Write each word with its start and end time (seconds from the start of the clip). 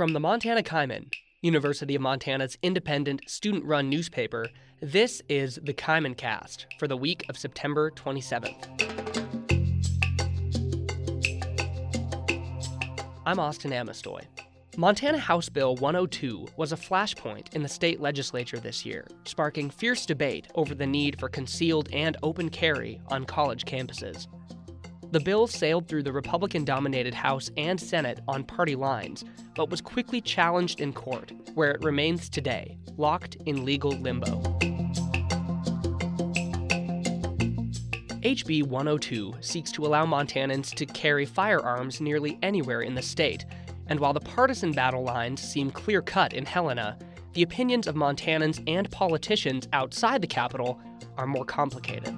From 0.00 0.14
the 0.14 0.20
Montana 0.20 0.62
Kaimin, 0.62 1.12
University 1.42 1.94
of 1.94 2.00
Montana's 2.00 2.56
independent 2.62 3.20
student 3.28 3.66
run 3.66 3.90
newspaper, 3.90 4.48
this 4.80 5.20
is 5.28 5.60
the 5.62 5.74
Kaimin 5.74 6.16
Cast 6.16 6.64
for 6.78 6.88
the 6.88 6.96
week 6.96 7.26
of 7.28 7.36
September 7.36 7.90
27th. 7.90 8.66
I'm 13.26 13.38
Austin 13.38 13.72
Amestoy. 13.74 14.22
Montana 14.78 15.18
House 15.18 15.50
Bill 15.50 15.76
102 15.76 16.48
was 16.56 16.72
a 16.72 16.76
flashpoint 16.76 17.54
in 17.54 17.62
the 17.62 17.68
state 17.68 18.00
legislature 18.00 18.58
this 18.58 18.86
year, 18.86 19.06
sparking 19.24 19.68
fierce 19.68 20.06
debate 20.06 20.46
over 20.54 20.74
the 20.74 20.86
need 20.86 21.20
for 21.20 21.28
concealed 21.28 21.90
and 21.92 22.16
open 22.22 22.48
carry 22.48 23.02
on 23.08 23.26
college 23.26 23.66
campuses. 23.66 24.28
The 25.12 25.18
bill 25.18 25.48
sailed 25.48 25.88
through 25.88 26.04
the 26.04 26.12
Republican 26.12 26.64
dominated 26.64 27.14
House 27.14 27.50
and 27.56 27.80
Senate 27.80 28.20
on 28.28 28.44
party 28.44 28.76
lines, 28.76 29.24
but 29.56 29.68
was 29.68 29.80
quickly 29.80 30.20
challenged 30.20 30.80
in 30.80 30.92
court, 30.92 31.32
where 31.54 31.72
it 31.72 31.82
remains 31.82 32.28
today, 32.28 32.78
locked 32.96 33.36
in 33.46 33.64
legal 33.64 33.90
limbo. 33.90 34.40
HB 38.22 38.68
102 38.68 39.34
seeks 39.40 39.72
to 39.72 39.84
allow 39.84 40.06
Montanans 40.06 40.72
to 40.74 40.86
carry 40.86 41.26
firearms 41.26 42.00
nearly 42.00 42.38
anywhere 42.40 42.82
in 42.82 42.94
the 42.94 43.02
state, 43.02 43.46
and 43.88 43.98
while 43.98 44.12
the 44.12 44.20
partisan 44.20 44.70
battle 44.70 45.02
lines 45.02 45.42
seem 45.42 45.72
clear 45.72 46.02
cut 46.02 46.34
in 46.34 46.46
Helena, 46.46 46.96
the 47.32 47.42
opinions 47.42 47.88
of 47.88 47.96
Montanans 47.96 48.62
and 48.68 48.88
politicians 48.92 49.66
outside 49.72 50.20
the 50.20 50.28
Capitol 50.28 50.80
are 51.16 51.26
more 51.26 51.44
complicated. 51.44 52.16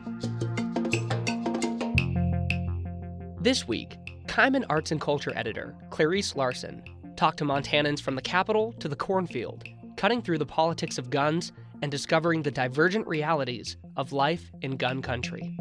This 3.42 3.66
week, 3.66 3.96
Kaimin 4.26 4.64
Arts 4.70 4.92
and 4.92 5.00
Culture 5.00 5.32
editor 5.34 5.74
Clarise 5.90 6.36
Larson 6.36 6.80
talked 7.16 7.38
to 7.38 7.44
Montanans 7.44 8.00
from 8.00 8.14
the 8.14 8.22
Capitol 8.22 8.72
to 8.74 8.86
the 8.86 8.94
cornfield, 8.94 9.64
cutting 9.96 10.22
through 10.22 10.38
the 10.38 10.46
politics 10.46 10.96
of 10.96 11.10
guns 11.10 11.50
and 11.82 11.90
discovering 11.90 12.42
the 12.42 12.52
divergent 12.52 13.04
realities 13.08 13.76
of 13.96 14.12
life 14.12 14.52
in 14.60 14.76
gun 14.76 15.02
country. 15.02 15.56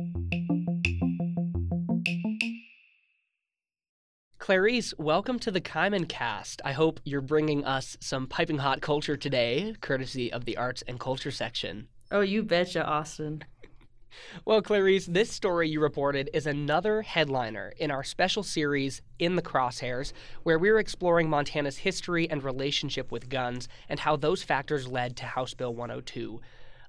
Clarise, 4.37 4.93
welcome 4.99 5.39
to 5.39 5.49
the 5.49 5.59
Kaimin 5.59 6.07
cast. 6.07 6.61
I 6.63 6.73
hope 6.73 6.99
you're 7.03 7.19
bringing 7.19 7.65
us 7.65 7.97
some 7.99 8.27
piping 8.27 8.59
hot 8.59 8.81
culture 8.81 9.17
today, 9.17 9.73
courtesy 9.81 10.31
of 10.31 10.45
the 10.45 10.55
arts 10.55 10.83
and 10.87 10.99
culture 10.99 11.31
section. 11.31 11.87
Oh, 12.11 12.21
you 12.21 12.43
betcha, 12.43 12.85
Austin. 12.85 13.43
Well, 14.45 14.61
Clarise, 14.61 15.05
this 15.05 15.31
story 15.31 15.69
you 15.69 15.81
reported 15.81 16.29
is 16.33 16.45
another 16.45 17.01
headliner 17.01 17.73
in 17.77 17.91
our 17.91 18.03
special 18.03 18.43
series, 18.43 19.01
In 19.19 19.35
the 19.35 19.41
Crosshairs, 19.41 20.13
where 20.43 20.59
we're 20.59 20.79
exploring 20.79 21.29
Montana's 21.29 21.77
history 21.77 22.29
and 22.29 22.43
relationship 22.43 23.11
with 23.11 23.29
guns 23.29 23.67
and 23.89 23.99
how 23.99 24.15
those 24.15 24.43
factors 24.43 24.87
led 24.87 25.15
to 25.17 25.25
House 25.25 25.53
Bill 25.53 25.73
102. 25.73 26.41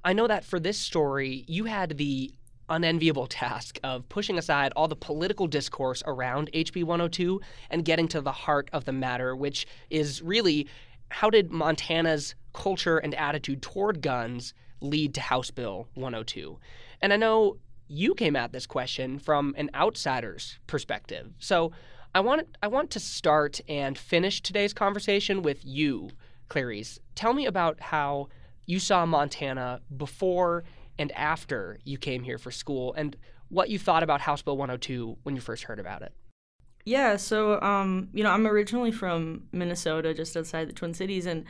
I 0.05 0.13
know 0.13 0.27
that 0.27 0.45
for 0.45 0.59
this 0.59 0.79
story, 0.79 1.45
you 1.47 1.65
had 1.65 1.97
the 1.97 2.33
unenviable 2.69 3.27
task 3.29 3.79
of 3.85 4.09
pushing 4.09 4.39
aside 4.39 4.73
all 4.75 4.89
the 4.89 4.97
political 4.97 5.47
discourse 5.47 6.03
around 6.07 6.51
HB 6.53 6.85
102 6.85 7.41
and 7.71 7.85
getting 7.85 8.09
to 8.09 8.21
the 8.21 8.33
heart 8.33 8.69
of 8.73 8.85
the 8.85 8.93
matter, 8.93 9.37
which 9.37 9.67
is 9.91 10.23
really 10.23 10.67
how 11.09 11.29
did 11.29 11.53
Montana's 11.53 12.35
culture 12.55 12.99
and 12.99 13.15
attitude 13.15 13.63
toward 13.63 14.01
guns 14.01 14.55
lead 14.81 15.15
to 15.15 15.21
House 15.21 15.51
Bill 15.51 15.87
102? 15.95 16.59
And 17.03 17.13
I 17.13 17.17
know 17.17 17.59
you 17.89 18.15
came 18.15 18.37
at 18.37 18.53
this 18.53 18.67
question 18.67 19.19
from 19.19 19.55
an 19.59 19.71
outsider's 19.75 20.59
perspective. 20.67 21.33
So 21.39 21.73
I 22.15 22.21
want 22.21 22.57
I 22.63 22.69
want 22.69 22.91
to 22.93 23.01
start 23.01 23.61
and 23.69 23.99
finish 23.99 24.41
today's 24.41 24.73
conversation 24.73 25.43
with 25.43 25.65
you, 25.65 26.11
Clarise. 26.49 26.99
Tell 27.15 27.35
me 27.35 27.47
about 27.47 27.81
how 27.81 28.29
you 28.67 28.79
saw 28.79 29.05
Montana 29.05 29.81
before 29.97 30.65
and 30.99 31.11
after 31.13 31.79
you 31.85 31.99
came 31.99 32.23
here 32.23 32.39
for 32.39 32.51
school 32.51 32.95
and 32.95 33.17
what 33.49 33.69
you 33.69 33.79
thought 33.79 34.03
about 34.03 34.21
House 34.21 34.43
Bill 34.43 34.57
102 34.57 35.19
when 35.25 35.35
you 35.35 35.41
first 35.41 35.65
heard 35.65 35.81
about 35.81 36.03
it. 36.03 36.15
Yeah, 36.85 37.17
so 37.17 37.61
um, 37.61 38.09
you 38.13 38.25
know, 38.25 38.31
I'm 38.31 38.47
originally 38.47 38.91
from 38.91 39.45
Minnesota, 39.53 40.15
just 40.15 40.37
outside 40.37 40.69
the 40.69 40.73
Twin 40.73 40.95
Cities, 40.95 41.27
and 41.27 41.45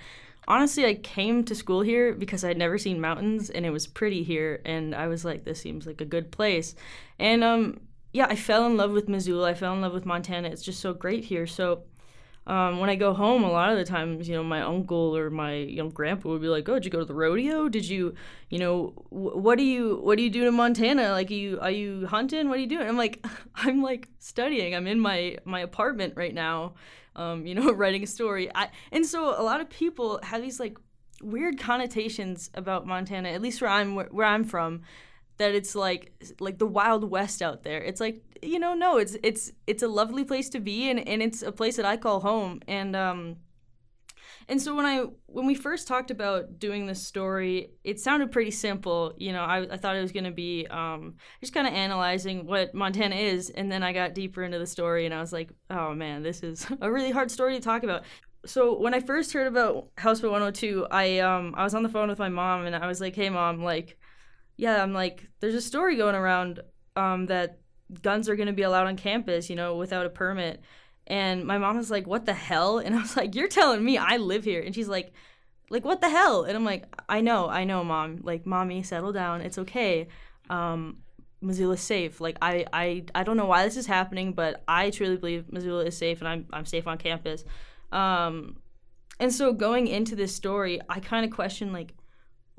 honestly, 0.47 0.84
I 0.84 0.94
came 0.94 1.44
to 1.44 1.54
school 1.54 1.81
here 1.81 2.12
because 2.15 2.44
I'd 2.44 2.59
never 2.59 2.76
seen 2.76 3.00
mountains 3.00 3.48
and 3.48 3.65
it 3.65 3.70
was 3.70 3.87
pretty 3.87 4.22
here, 4.22 4.60
and 4.65 4.94
I 4.94 5.09
was 5.09 5.25
like, 5.25 5.44
this 5.44 5.60
seems 5.60 5.87
like 5.87 6.00
a 6.00 6.04
good 6.06 6.31
place. 6.31 6.75
And 7.19 7.43
um, 7.43 7.81
yeah, 8.12 8.26
I 8.28 8.37
fell 8.37 8.66
in 8.66 8.76
love 8.76 8.91
with 8.93 9.09
Missoula. 9.09 9.50
I 9.50 9.54
fell 9.54 9.72
in 9.72 9.81
love 9.81 9.94
with 9.94 10.04
Montana. 10.06 10.48
It's 10.48 10.62
just 10.62 10.81
so 10.81 10.93
great 10.93 11.25
here. 11.25 11.47
So 11.47 11.84
um, 12.47 12.81
when 12.81 12.91
I 12.91 12.97
go 12.97 13.15
home, 13.15 13.45
a 13.45 13.51
lot 13.51 13.71
of 13.71 13.79
the 13.79 13.85
times, 13.85 14.29
you 14.29 14.35
know, 14.35 14.43
my 14.43 14.63
uncle 14.63 15.17
or 15.17 15.31
my 15.31 15.55
you 15.55 15.77
know 15.77 15.89
grandpa 15.89 16.29
would 16.29 16.41
be 16.43 16.49
like, 16.49 16.69
"Oh, 16.69 16.75
did 16.75 16.85
you 16.85 16.91
go 16.91 16.99
to 16.99 17.05
the 17.05 17.15
rodeo? 17.15 17.69
Did 17.69 17.89
you, 17.89 18.15
you 18.51 18.59
know, 18.59 18.89
wh- 19.11 19.37
what 19.37 19.59
do 19.59 19.65
you 19.65 20.01
what 20.03 20.17
do 20.17 20.25
you 20.25 20.31
do 20.31 20.49
in 20.49 20.55
Montana? 20.55 21.13
Like, 21.13 21.31
are 21.31 21.35
you 21.35 21.61
are 21.61 21.71
you 21.71 22.07
hunting? 22.07 22.49
What 22.49 22.59
are 22.59 22.63
you 22.63 22.67
doing?" 22.67 22.89
I'm 22.89 22.97
like, 22.97 23.25
I'm 23.55 23.83
like 23.83 24.09
studying. 24.19 24.75
I'm 24.75 24.89
in 24.89 24.99
my 24.99 25.39
my 25.45 25.61
apartment 25.61 26.15
right 26.17 26.35
now, 26.35 26.75
um, 27.15 27.47
you 27.47 27.55
know, 27.55 27.73
writing 27.81 28.03
a 28.03 28.09
story. 28.09 28.51
I, 28.55 28.71
and 28.91 29.07
so 29.07 29.41
a 29.41 29.45
lot 29.45 29.61
of 29.61 29.71
people 29.71 30.19
have 30.25 30.43
these 30.43 30.59
like 30.59 30.77
weird 31.23 31.61
connotations 31.61 32.51
about 32.55 32.87
Montana, 32.87 33.29
at 33.29 33.41
least 33.41 33.61
where 33.61 33.71
I'm 33.71 33.95
where 33.97 34.27
I'm 34.27 34.43
from, 34.43 34.83
that 35.38 35.54
it's 35.54 35.75
like 35.75 36.12
like 36.41 36.59
the 36.59 36.66
wild 36.66 37.09
west 37.10 37.43
out 37.43 37.62
there. 37.62 37.82
It's 37.82 38.00
like 38.00 38.22
you 38.43 38.59
know, 38.59 38.75
no, 38.75 38.98
it's 38.98 39.16
it's 39.22 39.53
it's 39.66 39.82
a 39.82 39.88
lovely 39.88 40.25
place 40.25 40.48
to 40.50 40.60
be, 40.60 40.91
and 40.91 41.06
and 41.06 41.22
it's 41.22 41.43
a 41.43 41.53
place 41.53 41.76
that 41.76 41.87
I 41.87 41.97
call 41.97 42.20
home, 42.20 42.60
and 42.66 42.94
um. 42.97 43.37
And 44.48 44.60
so 44.60 44.75
when 44.75 44.84
I 44.84 45.04
when 45.26 45.47
we 45.47 45.54
first 45.54 45.87
talked 45.87 46.10
about 46.10 46.59
doing 46.59 46.87
this 46.87 47.06
story, 47.06 47.70
it 47.84 48.00
sounded 48.00 48.32
pretty 48.32 48.50
simple. 48.50 49.15
You 49.16 49.32
know, 49.32 49.43
I, 49.43 49.60
I 49.72 49.76
thought 49.76 49.94
it 49.94 50.03
was 50.03 50.10
going 50.10 50.25
to 50.25 50.32
be 50.32 50.66
um, 50.66 51.15
just 51.41 51.54
kind 51.54 51.66
of 51.66 51.72
analyzing 51.72 52.47
what 52.47 52.75
Montana 52.75 53.14
is, 53.14 53.50
and 53.50 53.70
then 53.70 53.84
I 53.84 53.93
got 53.93 54.14
deeper 54.14 54.43
into 54.43 54.59
the 54.59 54.66
story, 54.66 55.06
and 55.06 55.14
I 55.14 55.20
was 55.20 55.32
like, 55.32 55.50
oh 55.70 55.94
man, 55.94 56.22
this 56.22 56.43
is 56.43 56.66
a 56.81 56.91
really 56.91 57.12
hard 57.12 57.31
story 57.31 57.54
to 57.54 57.60
talk 57.60 57.84
about. 57.84 58.03
So 58.44 58.76
when 58.78 58.94
I 58.94 59.00
first 59.00 59.32
heard 59.32 59.47
about 59.47 59.91
House 59.97 60.20
Bill 60.20 60.32
102, 60.32 60.88
I 60.91 61.20
um 61.20 61.54
I 61.56 61.62
was 61.62 61.75
on 61.75 61.84
the 61.84 61.88
phone 61.88 62.09
with 62.09 62.19
my 62.19 62.28
mom, 62.28 62.66
and 62.66 62.75
I 62.75 62.87
was 62.87 63.00
like, 63.00 63.14
hey 63.14 63.31
mom, 63.31 63.62
like, 63.62 63.97
yeah, 64.57 64.83
I'm 64.83 64.93
like, 64.93 65.29
there's 65.41 65.55
a 65.55 65.61
story 65.61 65.97
going 65.97 66.15
around 66.15 66.61
um 66.95 67.27
that 67.27 67.59
guns 68.01 68.29
are 68.29 68.37
going 68.37 68.47
to 68.47 68.53
be 68.53 68.63
allowed 68.63 68.87
on 68.87 68.97
campus, 68.97 69.51
you 69.51 69.57
know, 69.57 69.77
without 69.77 70.07
a 70.07 70.11
permit. 70.11 70.63
And 71.07 71.45
my 71.45 71.59
mom 71.59 71.77
was 71.77 71.91
like, 71.91 72.07
"What 72.07 72.27
the 72.27 72.35
hell?" 72.35 72.79
And 72.79 72.95
I 72.99 73.01
was 73.01 73.17
like, 73.17 73.35
"You're 73.35 73.49
telling 73.49 73.85
me 73.85 73.99
I 73.99 74.17
live 74.17 74.45
here?" 74.45 74.62
And 74.62 74.75
she's 74.75 74.89
like, 74.89 75.12
"Like 75.71 75.85
what 75.85 76.01
the 76.01 76.09
hell?" 76.09 76.45
And 76.45 76.57
I'm 76.57 76.65
like, 76.65 76.85
"I 77.09 77.21
know, 77.21 77.49
I 77.49 77.65
know, 77.65 77.85
mom. 77.85 78.21
Like, 78.23 78.47
mommy, 78.47 78.83
settle 78.83 79.12
down. 79.12 79.41
It's 79.41 79.59
okay. 79.59 80.09
Um, 80.49 80.99
Missoula's 81.41 81.81
safe. 81.81 82.21
Like, 82.21 82.39
I, 82.41 82.67
I, 82.73 83.05
I 83.17 83.25
don't 83.25 83.37
know 83.37 83.47
why 83.47 83.65
this 83.65 83.77
is 83.77 83.87
happening, 83.87 84.33
but 84.33 84.62
I 84.69 84.91
truly 84.91 85.17
believe 85.17 85.53
Missoula 85.53 85.85
is 85.87 85.97
safe, 85.97 86.21
and 86.21 86.29
I'm, 86.29 86.47
I'm 86.53 86.67
safe 86.67 86.87
on 86.87 86.99
campus." 86.99 87.45
Um, 87.91 88.57
and 89.21 89.33
so 89.33 89.53
going 89.53 89.87
into 89.87 90.17
this 90.17 90.35
story, 90.35 90.81
I 90.89 91.01
kind 91.01 91.25
of 91.25 91.31
question 91.31 91.73
like, 91.73 91.95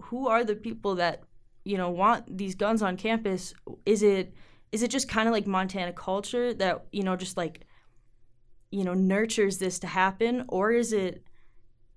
who 0.02 0.28
are 0.28 0.44
the 0.44 0.56
people 0.56 0.96
that 0.96 1.24
you 1.64 1.78
know 1.78 1.90
want 1.90 2.38
these 2.38 2.56
guns 2.56 2.82
on 2.82 2.98
campus? 2.98 3.54
Is 3.86 4.04
it 4.04 4.34
is 4.72 4.82
it 4.82 4.90
just 4.90 5.08
kind 5.08 5.28
of 5.28 5.34
like 5.34 5.48
Montana 5.48 5.94
culture 5.94 6.54
that 6.56 6.86
you 6.92 7.04
know 7.04 7.16
just 7.16 7.38
like 7.38 7.62
you 8.72 8.84
know 8.84 8.94
nurtures 8.94 9.60
this 9.60 9.80
to 9.80 9.88
happen? 9.88 10.46
Or 10.50 10.72
is 10.72 10.94
it 10.94 11.24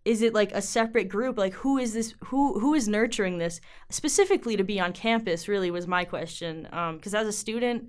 is 0.05 0.22
it 0.22 0.34
like 0.34 0.53
a 0.53 0.62
separate 0.62 1.09
group? 1.09 1.37
Like 1.37 1.55
who 1.55 1.78
is 1.78 1.93
this 1.94 2.15
who 2.26 2.60
who 2.60 2.75
is 2.75 2.87
nurturing 2.87 3.38
this? 3.38 3.60
Specifically 3.91 4.56
to 4.56 4.62
be 4.65 4.78
on 4.78 4.93
campus 4.93 5.49
really 5.49 5.71
was 5.71 5.87
my 5.87 6.05
question 6.05 6.62
because 6.62 7.15
um, 7.15 7.21
as 7.21 7.26
a 7.26 7.32
student 7.32 7.88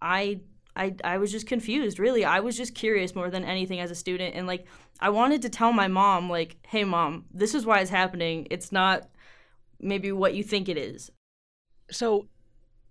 I, 0.00 0.40
I 0.76 0.94
i 1.02 1.18
was 1.18 1.32
just 1.32 1.46
confused 1.46 1.98
really. 1.98 2.24
I 2.24 2.40
was 2.40 2.56
just 2.56 2.74
curious 2.74 3.14
more 3.14 3.30
than 3.30 3.42
anything 3.42 3.80
as 3.80 3.90
a 3.90 3.96
student. 3.96 4.34
And 4.36 4.46
like 4.46 4.66
i 5.00 5.08
wanted 5.08 5.42
to 5.42 5.48
tell 5.48 5.72
my 5.72 5.88
mom 5.88 6.30
like 6.30 6.56
hey 6.68 6.84
mom 6.84 7.24
this 7.32 7.54
is 7.54 7.66
why 7.66 7.80
it's 7.80 7.90
happening. 7.90 8.46
It's 8.50 8.70
not 8.70 9.08
maybe 9.80 10.12
what 10.12 10.34
you 10.34 10.44
think 10.44 10.68
it 10.68 10.76
is 10.76 11.10
so 11.90 12.26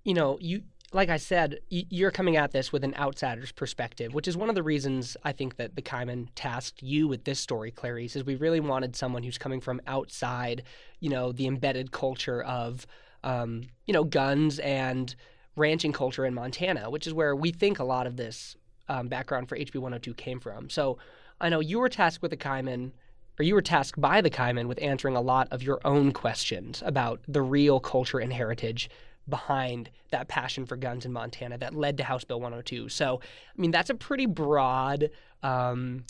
you 0.03 0.13
know 0.13 0.37
you 0.39 0.63
like 0.95 1.09
I 1.09 1.17
said, 1.17 1.59
you're 1.69 2.09
coming 2.09 2.37
at 2.37 2.51
this 2.51 2.71
with 2.71 2.85
an 2.85 2.95
outsider's 2.95 3.51
perspective, 3.51 4.13
which 4.13 4.29
is 4.29 4.37
one 4.37 4.47
of 4.47 4.55
the 4.55 4.63
reasons 4.63 5.17
I 5.25 5.33
think 5.33 5.57
that 5.57 5.75
the 5.75 5.81
Kaimin 5.81 6.29
tasked 6.35 6.81
you 6.81 7.07
with 7.07 7.25
this 7.25 7.39
story, 7.39 7.71
Clarise, 7.71 8.15
is 8.15 8.23
we 8.23 8.35
really 8.35 8.61
wanted 8.61 8.95
someone 8.95 9.21
who's 9.21 9.37
coming 9.37 9.59
from 9.59 9.81
outside, 9.87 10.63
you 11.01 11.09
know, 11.09 11.33
the 11.33 11.47
embedded 11.47 11.91
culture 11.91 12.41
of, 12.43 12.87
um, 13.25 13.63
you 13.85 13.93
know, 13.93 14.05
guns 14.05 14.59
and 14.59 15.15
ranching 15.57 15.91
culture 15.91 16.25
in 16.25 16.33
Montana, 16.33 16.89
which 16.89 17.07
is 17.07 17.13
where 17.13 17.35
we 17.35 17.51
think 17.51 17.79
a 17.79 17.83
lot 17.83 18.07
of 18.07 18.15
this 18.15 18.55
um, 18.87 19.07
background 19.09 19.49
for 19.49 19.57
HB 19.57 19.75
102 19.75 20.13
came 20.13 20.39
from. 20.39 20.69
So 20.69 20.97
I 21.41 21.49
know 21.49 21.59
you 21.59 21.79
were 21.79 21.89
tasked 21.89 22.21
with 22.21 22.31
the 22.31 22.37
Kaimin 22.37 22.91
or 23.39 23.43
you 23.43 23.53
were 23.53 23.61
tasked 23.61 23.99
by 23.99 24.21
the 24.21 24.29
Kaimin 24.29 24.67
with 24.67 24.81
answering 24.81 25.15
a 25.15 25.21
lot 25.21 25.47
of 25.51 25.63
your 25.63 25.79
own 25.85 26.11
questions 26.11 26.81
about 26.85 27.21
the 27.27 27.41
real 27.41 27.79
culture 27.79 28.19
and 28.19 28.31
heritage 28.31 28.89
behind 29.27 29.89
that 30.11 30.27
passion 30.27 30.65
for 30.65 30.75
guns 30.75 31.05
in 31.05 31.11
Montana 31.11 31.57
that 31.57 31.73
led 31.73 31.97
to 31.97 32.03
House 32.03 32.23
Bill 32.23 32.39
102. 32.39 32.89
So, 32.89 33.19
I 33.23 33.61
mean, 33.61 33.71
that's 33.71 33.89
a 33.89 33.95
pretty 33.95 34.27
broad 34.27 35.09
um, 35.41 36.03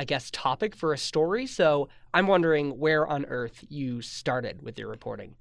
I 0.00 0.04
guess, 0.04 0.30
topic 0.30 0.74
for 0.74 0.94
a 0.94 0.98
story. 0.98 1.46
So 1.46 1.90
I'm 2.14 2.26
wondering 2.26 2.78
where 2.78 3.06
on 3.06 3.26
earth 3.26 3.62
you 3.68 4.00
started 4.00 4.62
with 4.62 4.78
your 4.78 4.88
reporting. 4.88 5.36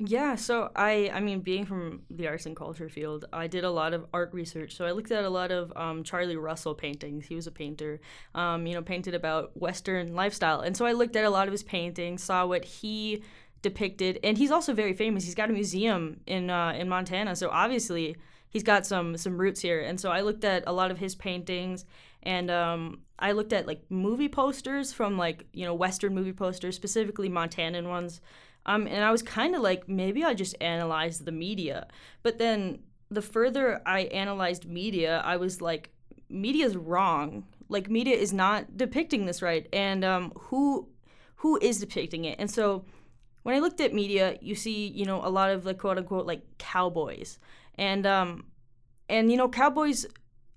Yeah, 0.00 0.36
so 0.36 0.70
I 0.76 1.10
I 1.12 1.18
mean 1.20 1.40
being 1.40 1.66
from 1.66 2.02
the 2.08 2.28
arts 2.28 2.46
and 2.46 2.54
culture 2.54 2.88
field, 2.88 3.24
I 3.32 3.48
did 3.48 3.64
a 3.64 3.70
lot 3.70 3.92
of 3.92 4.06
art 4.12 4.32
research. 4.32 4.76
So 4.76 4.84
I 4.84 4.92
looked 4.92 5.10
at 5.10 5.24
a 5.24 5.28
lot 5.30 5.50
of 5.50 5.72
um, 5.74 6.04
Charlie 6.04 6.36
Russell 6.36 6.74
paintings. 6.74 7.26
He 7.26 7.34
was 7.34 7.48
a 7.48 7.50
painter, 7.50 8.00
um, 8.34 8.64
you 8.66 8.74
know, 8.74 8.82
painted 8.82 9.14
about 9.14 9.56
Western 9.56 10.14
lifestyle, 10.14 10.60
and 10.60 10.76
so 10.76 10.86
I 10.86 10.92
looked 10.92 11.16
at 11.16 11.24
a 11.24 11.30
lot 11.30 11.48
of 11.48 11.52
his 11.52 11.64
paintings, 11.64 12.22
saw 12.22 12.46
what 12.46 12.64
he 12.64 13.24
depicted, 13.60 14.20
and 14.22 14.38
he's 14.38 14.52
also 14.52 14.72
very 14.72 14.92
famous. 14.92 15.24
He's 15.24 15.34
got 15.34 15.50
a 15.50 15.52
museum 15.52 16.20
in 16.26 16.48
uh, 16.48 16.74
in 16.78 16.88
Montana, 16.88 17.34
so 17.34 17.48
obviously 17.50 18.16
he's 18.50 18.62
got 18.62 18.86
some 18.86 19.16
some 19.16 19.36
roots 19.36 19.60
here. 19.60 19.80
And 19.80 20.00
so 20.00 20.12
I 20.12 20.20
looked 20.20 20.44
at 20.44 20.62
a 20.68 20.72
lot 20.72 20.92
of 20.92 20.98
his 20.98 21.16
paintings, 21.16 21.84
and 22.22 22.52
um, 22.52 23.00
I 23.18 23.32
looked 23.32 23.52
at 23.52 23.66
like 23.66 23.82
movie 23.90 24.28
posters 24.28 24.92
from 24.92 25.18
like 25.18 25.46
you 25.52 25.64
know 25.64 25.74
Western 25.74 26.14
movie 26.14 26.32
posters, 26.32 26.76
specifically 26.76 27.28
Montanan 27.28 27.88
ones. 27.88 28.20
Um, 28.68 28.86
and 28.86 29.02
I 29.02 29.10
was 29.10 29.22
kind 29.22 29.54
of 29.54 29.62
like, 29.62 29.88
maybe 29.88 30.22
I 30.22 30.34
just 30.34 30.54
analyzed 30.60 31.24
the 31.24 31.32
media. 31.32 31.88
But 32.22 32.38
then 32.38 32.80
the 33.10 33.22
further 33.22 33.80
I 33.86 34.00
analyzed 34.00 34.68
media, 34.68 35.22
I 35.24 35.38
was 35.38 35.62
like, 35.62 35.90
media's 36.28 36.76
wrong. 36.76 37.46
Like 37.70 37.88
media 37.88 38.14
is 38.14 38.32
not 38.32 38.76
depicting 38.76 39.24
this 39.24 39.40
right. 39.40 39.66
And 39.72 40.04
um, 40.04 40.32
who 40.38 40.88
who 41.36 41.58
is 41.62 41.80
depicting 41.80 42.26
it? 42.26 42.38
And 42.38 42.50
so 42.50 42.84
when 43.42 43.54
I 43.54 43.60
looked 43.60 43.80
at 43.80 43.94
media, 43.94 44.36
you 44.42 44.54
see, 44.54 44.88
you 44.88 45.06
know, 45.06 45.24
a 45.24 45.30
lot 45.30 45.50
of 45.50 45.64
the 45.64 45.72
quote 45.72 45.96
unquote 45.96 46.26
like 46.26 46.42
cowboys. 46.58 47.38
And 47.76 48.06
um 48.06 48.44
and 49.08 49.30
you 49.30 49.38
know, 49.38 49.48
cowboys 49.48 50.04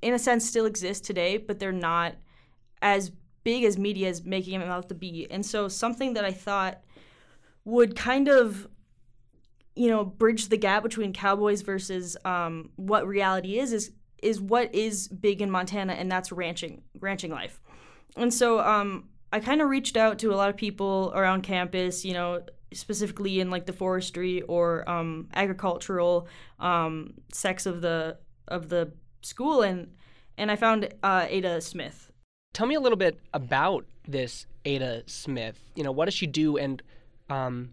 in 0.02 0.14
a 0.14 0.20
sense 0.20 0.46
still 0.46 0.66
exist 0.66 1.06
today, 1.06 1.38
but 1.38 1.60
they're 1.60 1.72
not 1.72 2.16
as 2.82 3.12
big 3.44 3.64
as 3.64 3.78
media 3.78 4.10
is 4.10 4.26
making 4.26 4.60
them 4.60 4.70
out 4.70 4.90
to 4.90 4.96
be. 4.96 5.28
And 5.32 5.46
so 5.46 5.70
something 5.70 6.14
that 6.16 6.26
I 6.26 6.32
thought 6.32 6.82
would 7.66 7.96
kind 7.96 8.28
of 8.28 8.68
you 9.76 9.90
know 9.90 10.04
bridge 10.04 10.50
the 10.50 10.58
gap 10.58 10.84
between 10.84 11.14
cowboys 11.14 11.62
versus 11.62 12.18
um, 12.26 12.70
what 12.76 13.08
reality 13.08 13.60
is 13.60 13.74
is 13.74 13.92
is 14.22 14.40
what 14.40 14.74
is 14.76 15.08
big 15.08 15.42
in 15.42 15.50
Montana 15.50 15.94
and 15.94 16.12
that's 16.12 16.32
ranching 16.32 16.84
ranching 17.00 17.32
life. 17.32 17.60
And 18.16 18.34
so 18.34 18.60
um, 18.60 19.10
I 19.32 19.40
kind 19.40 19.62
of 19.62 19.70
reached 19.70 19.98
out 19.98 20.20
to 20.20 20.34
a 20.34 20.36
lot 20.36 20.50
of 20.50 20.58
people 20.58 21.12
around 21.16 21.42
campus, 21.42 22.06
you 22.06 22.14
know, 22.14 22.44
specifically 22.74 23.40
in 23.40 23.50
like 23.50 23.66
the 23.66 23.74
forestry 23.74 24.42
or 24.44 24.88
um, 24.90 25.28
agricultural 25.34 26.28
um, 26.60 27.16
sex 27.34 27.66
of 27.66 27.82
the 27.82 28.18
of 28.48 28.70
the 28.70 28.92
school 29.22 29.62
and 29.62 29.88
and 30.38 30.52
I 30.52 30.56
found 30.56 30.90
uh, 31.04 31.26
Ada 31.30 31.62
Smith. 31.62 32.12
Tell 32.54 32.68
me 32.68 32.76
a 32.76 32.80
little 32.80 32.98
bit 32.98 33.20
about 33.34 33.86
this 34.08 34.46
Ada 34.66 35.04
Smith. 35.06 35.60
You 35.76 35.84
know, 35.84 35.92
what 35.92 36.06
does 36.06 36.14
she 36.14 36.28
do 36.28 36.58
and 36.58 36.82
um, 37.32 37.70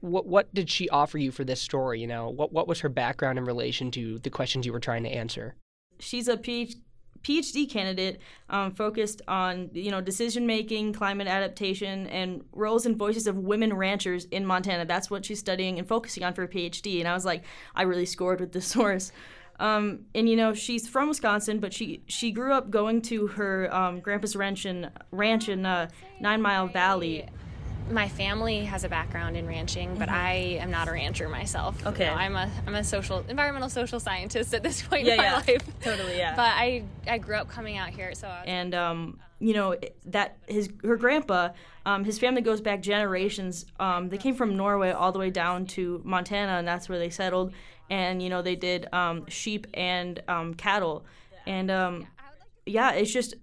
what 0.00 0.26
what 0.26 0.54
did 0.54 0.70
she 0.70 0.88
offer 0.88 1.18
you 1.18 1.30
for 1.30 1.44
this 1.44 1.60
story? 1.60 2.00
You 2.00 2.06
know, 2.06 2.28
what 2.28 2.52
what 2.52 2.68
was 2.68 2.80
her 2.80 2.88
background 2.88 3.38
in 3.38 3.44
relation 3.44 3.90
to 3.92 4.18
the 4.18 4.30
questions 4.30 4.66
you 4.66 4.72
were 4.72 4.80
trying 4.80 5.02
to 5.04 5.10
answer? 5.10 5.54
She's 5.98 6.28
a 6.28 6.36
PhD, 6.36 7.70
candidate 7.70 8.20
um, 8.48 8.72
focused 8.72 9.22
on 9.28 9.70
you 9.72 9.90
know 9.90 10.00
decision 10.00 10.46
making, 10.46 10.92
climate 10.92 11.28
adaptation, 11.28 12.06
and 12.08 12.44
roles 12.52 12.86
and 12.86 12.96
voices 12.96 13.26
of 13.26 13.36
women 13.36 13.74
ranchers 13.74 14.24
in 14.26 14.46
Montana. 14.46 14.84
That's 14.84 15.10
what 15.10 15.24
she's 15.24 15.38
studying 15.38 15.78
and 15.78 15.86
focusing 15.86 16.24
on 16.24 16.34
for 16.34 16.42
a 16.42 16.48
PhD. 16.48 16.98
And 17.00 17.08
I 17.08 17.14
was 17.14 17.24
like, 17.24 17.44
I 17.74 17.82
really 17.82 18.06
scored 18.06 18.40
with 18.40 18.52
this 18.52 18.66
source. 18.76 19.12
Um, 19.58 20.06
and 20.14 20.26
you 20.26 20.36
know 20.36 20.54
she's 20.54 20.88
from 20.88 21.08
Wisconsin, 21.08 21.58
but 21.60 21.74
she 21.74 22.02
she 22.06 22.32
grew 22.32 22.54
up 22.54 22.70
going 22.70 23.02
to 23.02 23.26
her 23.26 23.74
um, 23.74 24.00
grandpa's 24.00 24.34
ranch 24.34 24.64
in 24.64 24.90
ranch 25.10 25.50
in 25.50 25.66
uh, 25.66 25.90
Nine 26.20 26.40
Mile 26.40 26.68
Valley 26.68 27.26
my 27.90 28.08
family 28.08 28.64
has 28.64 28.84
a 28.84 28.88
background 28.88 29.36
in 29.36 29.46
ranching, 29.46 29.96
but 29.96 30.08
mm-hmm. 30.08 30.18
I 30.18 30.32
am 30.60 30.70
not 30.70 30.88
a 30.88 30.92
rancher 30.92 31.28
myself. 31.28 31.84
Okay. 31.86 32.06
No, 32.06 32.14
I'm 32.14 32.36
a 32.36 32.50
I'm 32.66 32.74
a 32.74 32.84
social 32.84 33.24
environmental 33.28 33.68
social 33.68 34.00
scientist 34.00 34.54
at 34.54 34.62
this 34.62 34.82
point 34.82 35.06
yeah, 35.06 35.12
in 35.12 35.18
my 35.18 35.24
yeah. 35.24 35.34
life. 35.34 35.68
Totally, 35.82 36.16
yeah. 36.16 36.36
But 36.36 36.52
I 36.54 36.84
I 37.06 37.18
grew 37.18 37.36
up 37.36 37.48
coming 37.48 37.76
out 37.76 37.90
here, 37.90 38.14
so 38.14 38.28
and 38.44 38.74
um 38.74 39.18
you 39.40 39.54
know 39.54 39.74
that 40.04 40.36
his 40.46 40.68
her 40.84 40.96
grandpa 40.96 41.48
um, 41.86 42.04
his 42.04 42.18
family 42.18 42.42
goes 42.42 42.60
back 42.60 42.82
generations 42.82 43.64
um, 43.80 44.10
they 44.10 44.18
came 44.18 44.34
from 44.34 44.56
norway 44.56 44.90
all 44.90 45.12
the 45.12 45.18
way 45.18 45.30
down 45.30 45.64
to 45.64 46.00
montana 46.04 46.52
and 46.52 46.68
that's 46.68 46.88
where 46.88 46.98
they 46.98 47.08
settled 47.10 47.52
and 47.88 48.22
you 48.22 48.28
know 48.28 48.42
they 48.42 48.54
did 48.54 48.86
um, 48.92 49.26
sheep 49.28 49.66
and 49.74 50.22
um, 50.28 50.52
cattle 50.54 51.04
and 51.46 51.70
um, 51.70 52.06
yeah 52.66 52.92
it's 52.92 53.10
just 53.10 53.34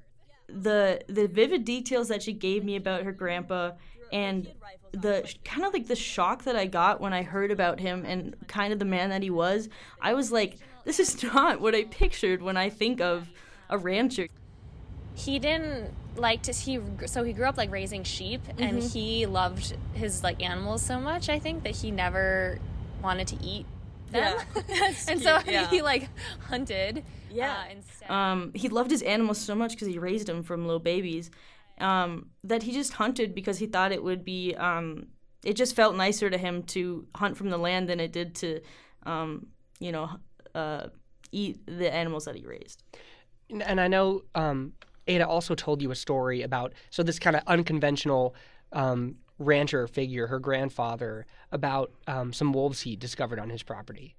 the 0.47 1.01
the 1.07 1.27
vivid 1.27 1.65
details 1.65 2.07
that 2.07 2.21
she 2.21 2.31
gave 2.31 2.63
me 2.63 2.75
about 2.75 3.03
her 3.03 3.11
grandpa 3.11 3.71
and 4.12 4.48
the 4.92 5.31
kind 5.44 5.65
of 5.65 5.74
like 5.74 5.88
the 5.88 5.95
shock 5.95 6.44
that 6.44 6.56
I 6.56 6.65
got 6.65 7.01
when 7.01 7.13
I 7.13 7.24
heard 7.24 7.51
about 7.51 7.80
him 7.80 8.06
and 8.06 8.36
kind 8.48 8.74
of 8.74 8.80
the 8.80 8.86
man 8.86 9.09
that 9.09 9.21
he 9.21 9.30
was, 9.30 9.69
I 10.01 10.13
was 10.13 10.31
like, 10.31 10.57
this 10.86 11.00
is 11.00 11.21
not 11.33 11.62
what 11.62 11.75
I 11.75 11.83
pictured 11.83 12.42
when 12.42 12.57
I 12.57 12.69
think 12.69 13.01
of 13.01 13.30
a 13.69 13.77
rancher. 13.77 14.27
He 15.15 15.39
didn't 15.39 15.92
like 16.15 16.44
to 16.44 16.51
he 16.51 16.80
so 17.06 17.24
he 17.24 17.31
grew 17.33 17.45
up 17.45 17.57
like 17.57 17.71
raising 17.71 18.04
sheep 18.04 18.42
mm-hmm. 18.44 18.63
and 18.63 18.83
he 18.83 19.27
loved 19.27 19.75
his 19.94 20.24
like 20.24 20.42
animals 20.42 20.81
so 20.81 21.00
much 21.00 21.30
I 21.30 21.38
think 21.38 21.63
that 21.63 21.75
he 21.75 21.92
never 21.92 22.57
wanted 23.04 23.27
to 23.27 23.44
eat 23.44 23.65
them. 24.12 24.36
Yeah. 24.56 24.94
and 25.07 25.21
so 25.21 25.39
yeah. 25.45 25.68
he 25.69 25.81
like 25.81 26.09
hunted 26.48 27.04
yeah. 27.30 27.65
Uh, 28.09 28.13
um, 28.13 28.51
he 28.56 28.69
loved 28.69 28.92
his 28.92 29.01
animals 29.01 29.38
so 29.38 29.54
much 29.54 29.71
because 29.71 29.88
he 29.88 30.00
raised 30.00 30.27
them 30.27 30.44
from 30.44 30.65
little 30.65 30.80
babies 30.80 31.30
um, 31.79 32.29
that 32.44 32.63
he 32.63 32.71
just 32.71 32.94
hunted 32.94 33.35
because 33.35 33.59
he 33.59 33.68
thought 33.68 33.91
it 33.91 34.03
would 34.03 34.24
be. 34.24 34.56
Um, 34.56 35.07
it 35.44 35.56
just 35.56 35.75
felt 35.75 35.95
nicer 35.95 36.29
to 36.29 36.38
him 36.38 36.63
to 36.63 37.07
hunt 37.15 37.38
from 37.38 37.50
the 37.50 37.57
land 37.57 37.88
than 37.88 38.00
it 38.00 38.12
did 38.12 38.35
to, 38.35 38.59
um, 39.03 39.47
you 39.79 39.91
know, 39.91 40.09
uh, 40.56 40.88
eat 41.31 41.59
the 41.65 41.94
animals 41.94 42.25
that 42.25 42.35
he 42.35 42.45
raised. 42.45 42.83
And 43.50 43.79
I 43.79 43.88
know 43.88 44.24
um, 44.35 44.74
Ada 45.07 45.27
also 45.27 45.56
told 45.56 45.81
you 45.81 45.91
a 45.91 45.95
story 45.95 46.41
about 46.41 46.74
so 46.89 47.03
this 47.03 47.19
kind 47.19 47.35
of 47.35 47.44
unconventional 47.47 48.35
um, 48.73 49.15
rancher 49.39 49.88
figure, 49.88 50.27
her 50.27 50.39
grandfather, 50.39 51.25
about 51.51 51.91
um, 52.07 52.33
some 52.33 52.51
wolves 52.51 52.81
he 52.81 52.95
discovered 52.95 53.39
on 53.39 53.50
his 53.50 53.63
property. 53.63 54.15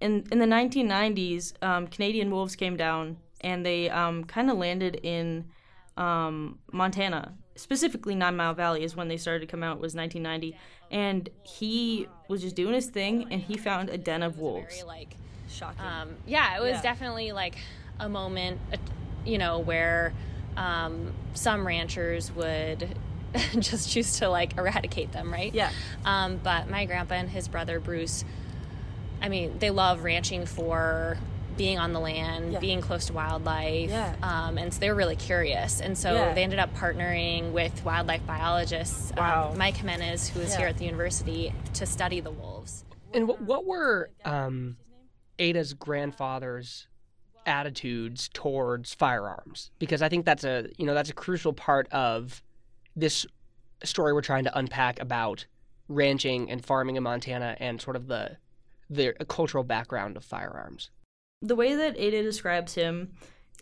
In 0.00 0.26
in 0.32 0.38
the 0.38 0.46
1990s, 0.46 1.52
um, 1.62 1.86
Canadian 1.88 2.30
wolves 2.30 2.56
came 2.56 2.76
down 2.76 3.18
and 3.42 3.64
they 3.64 3.90
um, 3.90 4.24
kind 4.24 4.50
of 4.50 4.56
landed 4.56 5.00
in 5.02 5.46
um, 6.00 6.58
Montana, 6.72 7.34
specifically 7.56 8.14
Nine 8.14 8.34
Mile 8.34 8.54
Valley, 8.54 8.82
is 8.82 8.96
when 8.96 9.08
they 9.08 9.18
started 9.18 9.40
to 9.40 9.46
come 9.46 9.62
out. 9.62 9.80
Was 9.80 9.94
1990, 9.94 10.56
and 10.90 11.28
he 11.42 12.08
was 12.26 12.40
just 12.40 12.56
doing 12.56 12.74
his 12.74 12.86
thing, 12.86 13.26
and 13.30 13.40
he 13.40 13.56
found 13.56 13.90
a 13.90 13.98
den 13.98 14.22
of 14.22 14.38
wolves. 14.38 14.76
Very, 14.76 14.88
like 14.88 15.16
shocking. 15.48 15.84
Um, 15.84 16.16
yeah, 16.26 16.56
it 16.56 16.60
was 16.60 16.72
yeah. 16.72 16.82
definitely 16.82 17.32
like 17.32 17.56
a 17.98 18.08
moment, 18.08 18.58
you 19.26 19.36
know, 19.36 19.58
where 19.58 20.14
um, 20.56 21.12
some 21.34 21.66
ranchers 21.66 22.32
would 22.32 22.96
just 23.58 23.90
choose 23.90 24.18
to 24.20 24.28
like 24.28 24.56
eradicate 24.56 25.12
them, 25.12 25.30
right? 25.30 25.54
Yeah. 25.54 25.70
Um, 26.06 26.40
but 26.42 26.70
my 26.70 26.86
grandpa 26.86 27.16
and 27.16 27.28
his 27.28 27.46
brother 27.46 27.78
Bruce, 27.78 28.24
I 29.20 29.28
mean, 29.28 29.58
they 29.58 29.70
love 29.70 30.02
ranching 30.02 30.46
for 30.46 31.18
being 31.60 31.78
on 31.78 31.92
the 31.92 32.00
land, 32.00 32.54
yeah. 32.54 32.58
being 32.58 32.80
close 32.80 33.04
to 33.04 33.12
wildlife. 33.12 33.90
Yeah. 33.90 34.14
Um, 34.22 34.56
and 34.56 34.72
so 34.72 34.80
they 34.80 34.88
were 34.88 34.96
really 34.96 35.16
curious. 35.16 35.82
And 35.82 35.96
so 35.96 36.14
yeah. 36.14 36.32
they 36.32 36.42
ended 36.42 36.58
up 36.58 36.74
partnering 36.74 37.52
with 37.52 37.84
wildlife 37.84 38.26
biologists, 38.26 39.10
um, 39.10 39.16
wow. 39.18 39.50
um, 39.50 39.58
Mike 39.58 39.76
Jimenez, 39.76 40.30
who 40.30 40.40
is 40.40 40.52
yeah. 40.52 40.56
here 40.56 40.68
at 40.68 40.78
the 40.78 40.86
university, 40.86 41.52
to 41.74 41.84
study 41.84 42.20
the 42.20 42.30
wolves. 42.30 42.86
And 43.12 43.28
what, 43.28 43.42
what 43.42 43.66
were 43.66 44.08
um, 44.24 44.78
Ada's 45.38 45.74
grandfather's 45.74 46.88
attitudes 47.44 48.30
towards 48.32 48.94
firearms? 48.94 49.70
Because 49.78 50.00
I 50.00 50.08
think 50.08 50.24
that's 50.24 50.44
a 50.44 50.66
you 50.78 50.86
know 50.86 50.94
that's 50.94 51.10
a 51.10 51.14
crucial 51.14 51.52
part 51.52 51.92
of 51.92 52.42
this 52.96 53.26
story 53.84 54.14
we're 54.14 54.22
trying 54.22 54.44
to 54.44 54.58
unpack 54.58 54.98
about 54.98 55.44
ranching 55.88 56.50
and 56.50 56.64
farming 56.64 56.96
in 56.96 57.02
Montana 57.02 57.54
and 57.60 57.82
sort 57.82 57.96
of 57.96 58.06
the 58.06 58.38
the 58.88 59.12
cultural 59.28 59.62
background 59.62 60.16
of 60.16 60.24
firearms 60.24 60.90
the 61.42 61.56
way 61.56 61.74
that 61.74 61.98
Ada 61.98 62.22
describes 62.22 62.74
him 62.74 63.12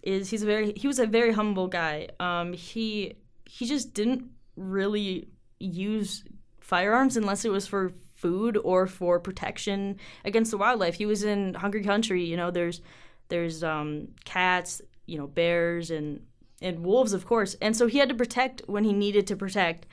is 0.03 0.31
he's 0.31 0.43
a 0.43 0.47
very 0.47 0.73
he 0.73 0.87
was 0.87 0.99
a 0.99 1.07
very 1.07 1.33
humble 1.33 1.69
guy. 1.69 2.09
Um, 2.19 2.53
he 2.53 3.15
he 3.45 3.67
just 3.67 3.95
didn't 3.95 4.31
really 4.57 5.29
use 5.59 6.25
firearms 6.61 7.17
unless 7.17 7.45
it 7.45 7.51
was 7.51 7.67
for 7.67 7.93
food 8.15 8.59
or 8.65 8.87
for 8.87 9.21
protection 9.21 9.97
against 10.25 10.51
the 10.51 10.59
wildlife. 10.59 10.95
He 10.95 11.07
was 11.07 11.23
in 11.23 11.55
hungry 11.55 11.83
country. 11.83 12.25
You 12.25 12.37
know, 12.37 12.51
there's 12.51 12.81
there's 13.29 13.63
um, 13.63 14.09
cats, 14.25 14.83
you 15.07 15.19
know, 15.19 15.27
bears 15.27 15.91
and 15.91 16.25
and 16.61 16.85
wolves, 16.85 17.13
of 17.13 17.27
course. 17.27 17.55
And 17.63 17.77
so 17.77 17.87
he 17.87 17.99
had 17.99 18.09
to 18.09 18.15
protect 18.15 18.63
when 18.67 18.85
he 18.85 18.93
needed 18.93 19.29
to 19.29 19.37
protect. 19.37 19.87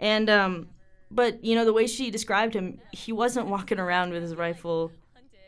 And 0.00 0.28
um, 0.28 0.68
but 1.10 1.44
you 1.44 1.54
know 1.54 1.64
the 1.64 1.72
way 1.72 1.86
she 1.86 2.10
described 2.10 2.54
him, 2.54 2.80
he 2.92 3.12
wasn't 3.12 3.46
walking 3.46 3.78
around 3.78 4.12
with 4.12 4.22
his 4.22 4.34
rifle 4.34 4.90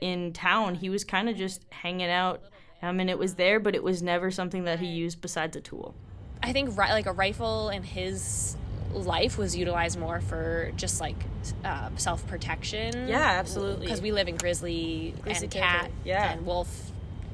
in 0.01 0.33
town. 0.33 0.75
He 0.77 0.89
was 0.91 1.05
kind 1.05 1.29
of 1.29 1.37
just 1.37 1.65
hanging 1.71 2.11
out. 2.11 2.43
I 2.83 2.93
mean, 2.93 3.09
it 3.09 3.19
was 3.19 3.35
there, 3.35 3.61
but 3.61 3.75
it 3.75 3.83
was 3.83 4.03
never 4.03 4.31
something 4.31 4.65
that 4.65 4.79
he 4.81 4.87
used 4.87 5.21
besides 5.21 5.57
a 5.57 5.61
tool. 5.61 5.95
I 6.43 6.53
think 6.53 6.71
ri- 6.71 6.89
like 6.91 7.07
a 7.07 7.13
rifle 7.13 7.69
in 7.69 7.83
his 7.83 8.57
life 8.93 9.37
was 9.39 9.55
utilized 9.55 9.99
more 9.99 10.21
for 10.23 10.73
just 10.77 11.01
like 11.01 11.17
uh, 11.65 11.91
self 11.97 12.27
protection. 12.27 13.07
Yeah, 13.09 13.19
absolutely. 13.19 13.85
Because 13.87 14.01
we 14.01 14.13
live 14.13 14.27
in 14.29 14.37
grizzly, 14.37 15.15
Grizzly 15.23 15.45
and 15.45 15.53
cat 15.53 15.91
Yeah. 16.05 16.33
and 16.33 16.47
wolf 16.47 16.91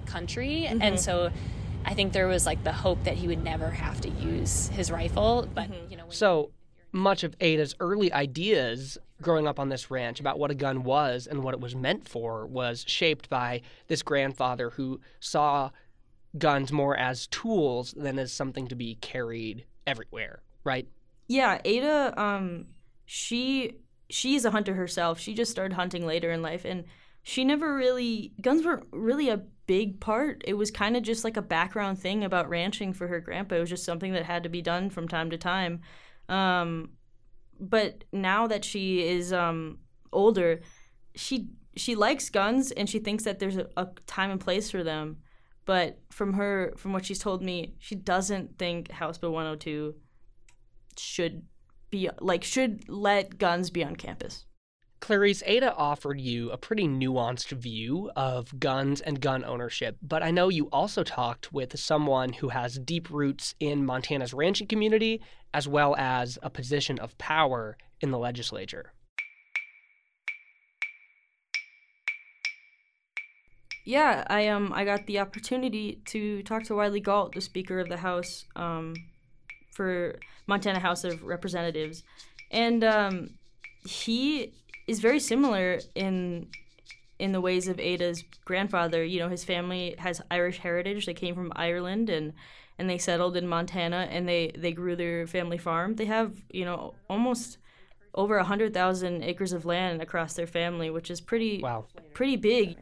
country, 0.06 0.66
Mm-hmm. 0.68 0.82
and 0.82 1.00
so 1.00 1.30
I 1.84 1.94
think 1.94 2.12
there 2.12 2.26
was 2.26 2.44
like 2.46 2.64
the 2.64 2.72
hope 2.72 3.04
that 3.04 3.14
he 3.14 3.28
would 3.28 3.42
never 3.44 3.70
have 3.70 4.00
to 4.02 4.08
use 4.08 4.68
his 4.68 4.90
rifle. 4.90 5.48
But 5.54 5.70
Mm-hmm. 5.70 5.90
you 5.92 5.96
know, 5.96 6.04
when 6.06 6.12
So 6.12 6.50
much 6.92 7.22
of 7.22 7.36
Ada's 7.40 7.74
early 7.78 8.12
ideas 8.12 8.98
growing 9.22 9.46
up 9.46 9.58
on 9.58 9.68
this 9.68 9.90
ranch 9.90 10.20
about 10.20 10.38
what 10.38 10.50
a 10.50 10.54
gun 10.54 10.82
was 10.82 11.26
and 11.26 11.42
what 11.42 11.54
it 11.54 11.60
was 11.60 11.74
meant 11.74 12.08
for 12.08 12.46
was 12.46 12.84
shaped 12.86 13.30
by 13.30 13.62
this 13.88 14.02
grandfather 14.02 14.70
who 14.70 15.00
saw 15.20 15.70
guns 16.38 16.70
more 16.70 16.96
as 16.96 17.26
tools 17.28 17.94
than 17.96 18.18
as 18.18 18.32
something 18.32 18.68
to 18.68 18.74
be 18.74 18.96
carried 18.96 19.64
everywhere, 19.86 20.42
right? 20.64 20.86
Yeah, 21.28 21.60
Ada, 21.64 22.20
um, 22.20 22.66
she 23.06 23.76
she's 24.08 24.44
a 24.44 24.50
hunter 24.50 24.74
herself. 24.74 25.18
She 25.18 25.34
just 25.34 25.50
started 25.50 25.74
hunting 25.74 26.06
later 26.06 26.30
in 26.30 26.42
life, 26.42 26.64
and 26.64 26.84
she 27.22 27.44
never 27.44 27.74
really 27.74 28.32
guns 28.40 28.64
weren't 28.64 28.86
really 28.92 29.28
a 29.28 29.42
big 29.66 29.98
part. 30.00 30.42
It 30.46 30.54
was 30.54 30.70
kind 30.70 30.96
of 30.96 31.02
just 31.02 31.24
like 31.24 31.36
a 31.36 31.42
background 31.42 31.98
thing 31.98 32.22
about 32.22 32.48
ranching 32.48 32.92
for 32.92 33.08
her 33.08 33.20
grandpa. 33.20 33.56
It 33.56 33.60
was 33.60 33.70
just 33.70 33.84
something 33.84 34.12
that 34.12 34.24
had 34.24 34.44
to 34.44 34.48
be 34.48 34.62
done 34.62 34.90
from 34.90 35.08
time 35.08 35.30
to 35.30 35.38
time. 35.38 35.80
Um, 36.28 36.90
but 37.60 38.04
now 38.12 38.46
that 38.46 38.64
she 38.64 39.06
is 39.06 39.32
um 39.32 39.78
older, 40.12 40.60
she 41.14 41.48
she 41.76 41.94
likes 41.94 42.30
guns 42.30 42.72
and 42.72 42.88
she 42.88 42.98
thinks 42.98 43.24
that 43.24 43.38
there's 43.38 43.56
a, 43.56 43.68
a 43.76 43.88
time 44.06 44.30
and 44.30 44.40
place 44.40 44.70
for 44.70 44.82
them. 44.82 45.18
But 45.64 45.98
from 46.10 46.34
her, 46.34 46.72
from 46.76 46.92
what 46.92 47.04
she's 47.04 47.18
told 47.18 47.42
me, 47.42 47.74
she 47.78 47.96
doesn't 47.96 48.56
think 48.56 48.90
House 48.90 49.18
Bill 49.18 49.32
102 49.32 49.94
should 50.96 51.42
be 51.90 52.08
like 52.20 52.44
should 52.44 52.88
let 52.88 53.38
guns 53.38 53.70
be 53.70 53.84
on 53.84 53.96
campus. 53.96 54.46
Clarise, 55.00 55.42
Ada 55.46 55.74
offered 55.74 56.20
you 56.20 56.50
a 56.50 56.56
pretty 56.56 56.88
nuanced 56.88 57.52
view 57.52 58.10
of 58.16 58.58
guns 58.58 59.00
and 59.00 59.20
gun 59.20 59.44
ownership, 59.44 59.96
but 60.02 60.22
I 60.22 60.30
know 60.30 60.48
you 60.48 60.68
also 60.72 61.04
talked 61.04 61.52
with 61.52 61.78
someone 61.78 62.32
who 62.32 62.48
has 62.48 62.78
deep 62.78 63.10
roots 63.10 63.54
in 63.60 63.84
Montana's 63.84 64.34
ranching 64.34 64.66
community 64.66 65.20
as 65.52 65.68
well 65.68 65.94
as 65.96 66.38
a 66.42 66.50
position 66.50 66.98
of 66.98 67.16
power 67.18 67.76
in 68.00 68.10
the 68.10 68.18
legislature. 68.18 68.92
Yeah, 73.84 74.24
I 74.26 74.48
um 74.48 74.72
I 74.74 74.84
got 74.84 75.06
the 75.06 75.20
opportunity 75.20 76.02
to 76.06 76.42
talk 76.42 76.64
to 76.64 76.74
Wylie 76.74 77.00
Galt, 77.00 77.34
the 77.34 77.40
Speaker 77.40 77.78
of 77.78 77.88
the 77.88 77.98
House, 77.98 78.44
um, 78.56 78.94
for 79.72 80.18
Montana 80.48 80.80
House 80.80 81.04
of 81.04 81.22
Representatives, 81.22 82.02
and 82.50 82.82
um, 82.82 83.30
he 83.86 84.52
is 84.86 85.00
very 85.00 85.20
similar 85.20 85.80
in 85.94 86.48
in 87.18 87.32
the 87.32 87.40
ways 87.40 87.66
of 87.66 87.80
Ada's 87.80 88.22
grandfather. 88.44 89.02
You 89.02 89.20
know, 89.20 89.28
his 89.28 89.44
family 89.44 89.94
has 89.98 90.20
Irish 90.30 90.58
heritage. 90.58 91.06
They 91.06 91.14
came 91.14 91.34
from 91.34 91.52
Ireland 91.56 92.08
and 92.10 92.32
and 92.78 92.90
they 92.90 92.98
settled 92.98 93.36
in 93.36 93.46
Montana 93.46 94.06
and 94.10 94.28
they 94.28 94.52
they 94.56 94.72
grew 94.72 94.96
their 94.96 95.26
family 95.26 95.58
farm. 95.58 95.96
They 95.96 96.04
have 96.06 96.32
you 96.50 96.64
know 96.64 96.94
almost 97.08 97.58
over 98.14 98.38
a 98.38 98.44
hundred 98.44 98.72
thousand 98.72 99.22
acres 99.22 99.52
of 99.52 99.64
land 99.64 100.00
across 100.02 100.34
their 100.34 100.46
family, 100.46 100.90
which 100.90 101.10
is 101.10 101.20
pretty 101.20 101.60
Wow. 101.62 101.86
pretty 102.14 102.36
big. 102.36 102.76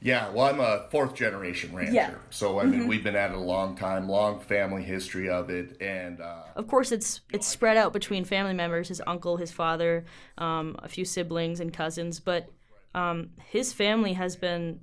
Yeah, 0.00 0.30
well, 0.30 0.46
I'm 0.46 0.60
a 0.60 0.86
fourth 0.90 1.14
generation 1.14 1.74
rancher. 1.74 1.92
Yeah. 1.92 2.14
So, 2.30 2.60
I 2.60 2.64
mean, 2.64 2.86
we've 2.86 3.02
been 3.02 3.16
at 3.16 3.30
it 3.30 3.36
a 3.36 3.40
long 3.40 3.74
time, 3.76 4.08
long 4.08 4.38
family 4.38 4.84
history 4.84 5.28
of 5.28 5.50
it. 5.50 5.80
And 5.80 6.20
uh, 6.20 6.44
Of 6.54 6.68
course, 6.68 6.92
it's 6.92 7.22
it's 7.32 7.46
spread 7.46 7.76
out 7.76 7.92
between 7.92 8.24
family 8.24 8.54
members: 8.54 8.88
his 8.88 9.02
uncle, 9.06 9.38
his 9.38 9.50
father, 9.50 10.04
um, 10.36 10.76
a 10.78 10.88
few 10.88 11.04
siblings 11.04 11.58
and 11.58 11.72
cousins. 11.72 12.20
But 12.20 12.48
um, 12.94 13.30
his 13.46 13.72
family 13.72 14.12
has 14.12 14.36
been, 14.36 14.80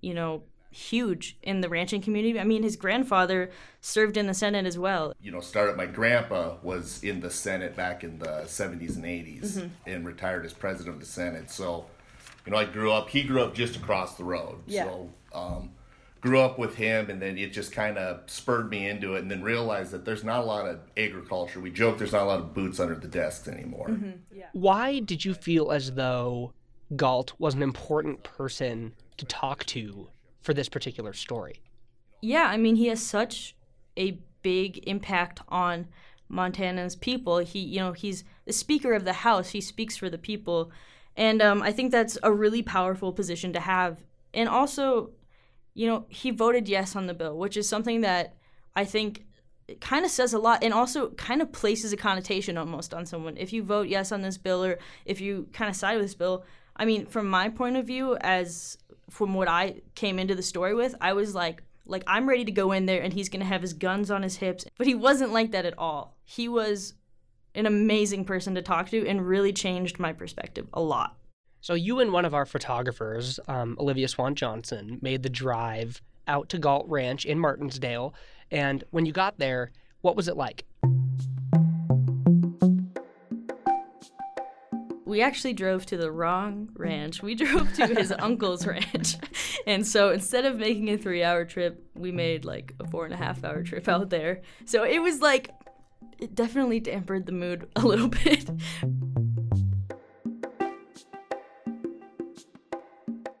you 0.00 0.14
know, 0.14 0.42
huge 0.72 1.36
in 1.42 1.60
the 1.60 1.68
ranching 1.68 2.00
community. 2.00 2.38
I 2.38 2.44
mean, 2.44 2.62
his 2.62 2.76
grandfather 2.76 3.50
served 3.80 4.16
in 4.16 4.26
the 4.26 4.34
Senate 4.34 4.66
as 4.66 4.78
well. 4.78 5.12
you 5.20 5.30
know, 5.32 5.40
started, 5.40 5.76
my 5.76 5.86
grandpa 5.86 6.56
was 6.62 7.02
in 7.02 7.20
the 7.20 7.30
Senate 7.30 7.76
back 7.76 8.04
in 8.04 8.18
the 8.18 8.42
70s 8.46 8.96
and 8.96 9.04
80s 9.04 9.68
and 9.86 10.06
retired 10.06 10.44
as 10.44 10.52
president 10.52 10.94
of 10.94 11.00
the 11.00 11.06
Senate. 11.06 11.50
So, 11.50 11.86
you 12.46 12.52
know, 12.52 12.58
I 12.58 12.64
grew 12.64 12.92
up, 12.92 13.10
he 13.10 13.22
grew 13.22 13.42
up 13.42 13.54
just 13.54 13.76
across 13.76 14.16
the 14.16 14.24
road. 14.24 14.62
Yeah. 14.66 14.84
So, 14.84 15.10
um, 15.32 15.70
grew 16.20 16.40
up 16.40 16.58
with 16.58 16.74
him 16.74 17.08
and 17.08 17.20
then 17.20 17.38
it 17.38 17.52
just 17.52 17.72
kind 17.72 17.96
of 17.96 18.28
spurred 18.28 18.68
me 18.68 18.88
into 18.88 19.14
it 19.14 19.22
and 19.22 19.30
then 19.30 19.42
realized 19.42 19.90
that 19.90 20.04
there's 20.04 20.22
not 20.22 20.40
a 20.40 20.44
lot 20.44 20.66
of 20.66 20.80
agriculture. 20.96 21.60
We 21.60 21.70
joke 21.70 21.98
there's 21.98 22.12
not 22.12 22.22
a 22.22 22.26
lot 22.26 22.40
of 22.40 22.54
boots 22.54 22.78
under 22.78 22.94
the 22.94 23.08
desks 23.08 23.48
anymore. 23.48 23.96
Why 24.52 25.00
did 25.00 25.24
you 25.24 25.32
feel 25.32 25.72
as 25.72 25.92
though 25.92 26.52
Galt 26.94 27.32
was 27.38 27.54
an 27.54 27.62
important 27.62 28.22
person 28.22 28.94
to 29.16 29.24
talk 29.24 29.64
to 29.66 30.08
for 30.42 30.52
this 30.52 30.68
particular 30.68 31.12
story? 31.12 31.62
Yeah, 32.20 32.44
I 32.44 32.58
mean, 32.58 32.76
he 32.76 32.88
has 32.88 33.00
such 33.02 33.56
a 33.96 34.18
big 34.42 34.86
impact 34.86 35.40
on 35.48 35.86
Montana's 36.28 36.96
people. 36.96 37.38
He, 37.38 37.60
you 37.60 37.80
know, 37.80 37.92
he's 37.92 38.24
the 38.44 38.52
Speaker 38.52 38.92
of 38.92 39.04
the 39.04 39.12
House. 39.12 39.50
He 39.50 39.60
speaks 39.60 39.96
for 39.96 40.10
the 40.10 40.18
people, 40.18 40.70
and 41.20 41.42
um, 41.42 41.62
I 41.62 41.70
think 41.70 41.92
that's 41.92 42.16
a 42.22 42.32
really 42.32 42.62
powerful 42.62 43.12
position 43.12 43.52
to 43.52 43.60
have. 43.60 44.02
And 44.32 44.48
also, 44.48 45.10
you 45.74 45.86
know, 45.86 46.06
he 46.08 46.30
voted 46.30 46.66
yes 46.66 46.96
on 46.96 47.06
the 47.06 47.12
bill, 47.12 47.36
which 47.36 47.58
is 47.58 47.68
something 47.68 48.00
that 48.00 48.36
I 48.74 48.86
think 48.86 49.26
kind 49.82 50.06
of 50.06 50.10
says 50.10 50.32
a 50.32 50.38
lot 50.38 50.64
and 50.64 50.72
also 50.72 51.10
kind 51.10 51.42
of 51.42 51.52
places 51.52 51.92
a 51.92 51.96
connotation 51.98 52.56
almost 52.56 52.94
on 52.94 53.04
someone. 53.04 53.36
If 53.36 53.52
you 53.52 53.62
vote 53.62 53.88
yes 53.88 54.12
on 54.12 54.22
this 54.22 54.38
bill 54.38 54.64
or 54.64 54.78
if 55.04 55.20
you 55.20 55.46
kind 55.52 55.68
of 55.68 55.76
side 55.76 55.96
with 55.96 56.06
this 56.06 56.14
bill, 56.14 56.42
I 56.74 56.86
mean, 56.86 57.04
from 57.04 57.28
my 57.28 57.50
point 57.50 57.76
of 57.76 57.86
view, 57.86 58.16
as 58.22 58.78
from 59.10 59.34
what 59.34 59.46
I 59.46 59.82
came 59.94 60.18
into 60.18 60.34
the 60.34 60.42
story 60.42 60.74
with, 60.74 60.94
I 61.02 61.12
was 61.12 61.34
like, 61.34 61.62
like 61.84 62.02
I'm 62.06 62.30
ready 62.30 62.46
to 62.46 62.52
go 62.52 62.72
in 62.72 62.86
there 62.86 63.02
and 63.02 63.12
he's 63.12 63.28
gonna 63.28 63.44
have 63.44 63.60
his 63.60 63.74
guns 63.74 64.10
on 64.10 64.22
his 64.22 64.36
hips. 64.36 64.64
But 64.78 64.86
he 64.86 64.94
wasn't 64.94 65.34
like 65.34 65.50
that 65.50 65.66
at 65.66 65.76
all. 65.76 66.16
He 66.24 66.48
was 66.48 66.94
an 67.54 67.66
amazing 67.66 68.24
person 68.24 68.54
to 68.54 68.62
talk 68.62 68.88
to 68.90 69.06
and 69.06 69.26
really 69.26 69.52
changed 69.52 69.98
my 69.98 70.12
perspective 70.12 70.66
a 70.72 70.80
lot. 70.80 71.16
So 71.60 71.74
you 71.74 72.00
and 72.00 72.12
one 72.12 72.24
of 72.24 72.34
our 72.34 72.46
photographers, 72.46 73.38
um, 73.48 73.76
Olivia 73.78 74.08
Swan 74.08 74.34
Johnson, 74.34 74.98
made 75.02 75.22
the 75.22 75.28
drive 75.28 76.00
out 76.26 76.48
to 76.50 76.58
Galt 76.58 76.88
Ranch 76.88 77.24
in 77.24 77.38
Martinsdale. 77.38 78.14
And 78.50 78.84
when 78.90 79.04
you 79.04 79.12
got 79.12 79.38
there, 79.38 79.72
what 80.00 80.16
was 80.16 80.28
it 80.28 80.36
like? 80.36 80.64
we 85.10 85.22
actually 85.22 85.52
drove 85.52 85.84
to 85.84 85.96
the 85.96 86.10
wrong 86.10 86.70
ranch. 86.74 87.20
We 87.20 87.34
drove 87.34 87.74
to 87.74 87.88
his 87.88 88.12
uncle's 88.18 88.64
ranch. 88.64 89.16
And 89.66 89.86
so 89.86 90.12
instead 90.12 90.46
of 90.46 90.56
making 90.56 90.88
a 90.88 90.96
three 90.96 91.22
hour 91.22 91.44
trip, 91.44 91.84
we 91.94 92.12
made 92.12 92.44
like 92.44 92.74
a 92.80 92.86
four 92.86 93.04
and 93.04 93.12
a 93.12 93.16
half 93.16 93.44
hour 93.44 93.62
trip 93.62 93.88
out 93.88 94.08
there. 94.08 94.40
So 94.64 94.84
it 94.84 95.02
was 95.02 95.20
like, 95.20 95.50
it 96.20 96.34
definitely 96.34 96.80
dampened 96.80 97.26
the 97.26 97.32
mood 97.32 97.68
a 97.76 97.80
little 97.80 98.08
bit. 98.08 98.50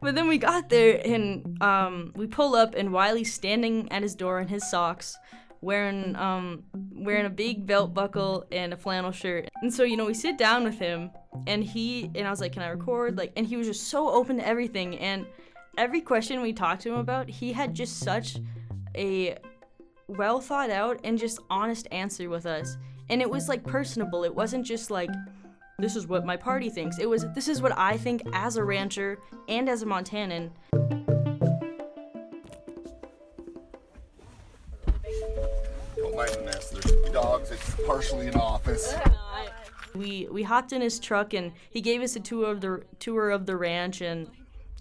But 0.02 0.14
then 0.14 0.28
we 0.28 0.38
got 0.38 0.70
there 0.70 1.00
and 1.04 1.62
um, 1.62 2.12
we 2.16 2.26
pull 2.26 2.54
up 2.54 2.74
and 2.74 2.88
Wylie's 2.88 3.32
standing 3.32 3.92
at 3.92 4.02
his 4.02 4.14
door 4.14 4.40
in 4.40 4.48
his 4.48 4.68
socks, 4.68 5.16
wearing 5.60 6.16
um, 6.16 6.64
wearing 6.92 7.26
a 7.26 7.30
big 7.30 7.66
belt 7.66 7.92
buckle 7.92 8.46
and 8.50 8.72
a 8.72 8.76
flannel 8.76 9.12
shirt. 9.12 9.48
And 9.62 9.72
so 9.72 9.82
you 9.82 9.96
know 9.98 10.06
we 10.06 10.14
sit 10.14 10.38
down 10.38 10.64
with 10.64 10.78
him 10.78 11.10
and 11.46 11.62
he 11.62 12.10
and 12.14 12.26
I 12.26 12.30
was 12.30 12.40
like, 12.40 12.52
"Can 12.52 12.62
I 12.62 12.68
record?" 12.68 13.18
Like, 13.18 13.32
and 13.36 13.46
he 13.46 13.58
was 13.58 13.66
just 13.66 13.88
so 13.88 14.08
open 14.08 14.38
to 14.38 14.46
everything. 14.46 14.98
And 14.98 15.26
every 15.76 16.00
question 16.00 16.40
we 16.40 16.54
talked 16.54 16.82
to 16.82 16.88
him 16.88 16.98
about, 16.98 17.28
he 17.28 17.52
had 17.52 17.74
just 17.74 17.98
such 17.98 18.38
a 18.96 19.36
well 20.16 20.40
thought 20.40 20.70
out 20.70 21.00
and 21.04 21.18
just 21.18 21.38
honest 21.50 21.86
answer 21.90 22.28
with 22.28 22.46
us. 22.46 22.76
And 23.08 23.20
it 23.20 23.30
was 23.30 23.48
like 23.48 23.64
personable. 23.64 24.24
It 24.24 24.34
wasn't 24.34 24.64
just 24.64 24.90
like 24.90 25.10
this 25.78 25.96
is 25.96 26.06
what 26.06 26.24
my 26.24 26.36
party 26.36 26.68
thinks. 26.68 26.98
It 26.98 27.08
was 27.08 27.26
this 27.34 27.48
is 27.48 27.62
what 27.62 27.76
I 27.76 27.96
think 27.96 28.22
as 28.32 28.56
a 28.56 28.64
rancher 28.64 29.18
and 29.48 29.68
as 29.68 29.82
a 29.82 29.86
Montanan. 29.86 30.50
Don't 35.96 36.16
mind 36.16 36.34
the 36.34 36.42
mess. 36.44 36.70
There's 36.70 37.10
dogs. 37.10 37.50
It's 37.50 37.76
partially 37.86 38.28
an 38.28 38.36
office. 38.36 38.94
We 39.94 40.28
we 40.30 40.42
hopped 40.42 40.72
in 40.72 40.80
his 40.80 41.00
truck 41.00 41.34
and 41.34 41.52
he 41.70 41.80
gave 41.80 42.00
us 42.02 42.14
a 42.14 42.20
tour 42.20 42.50
of 42.50 42.60
the 42.60 42.82
tour 42.98 43.30
of 43.30 43.46
the 43.46 43.56
ranch 43.56 44.00
and 44.02 44.30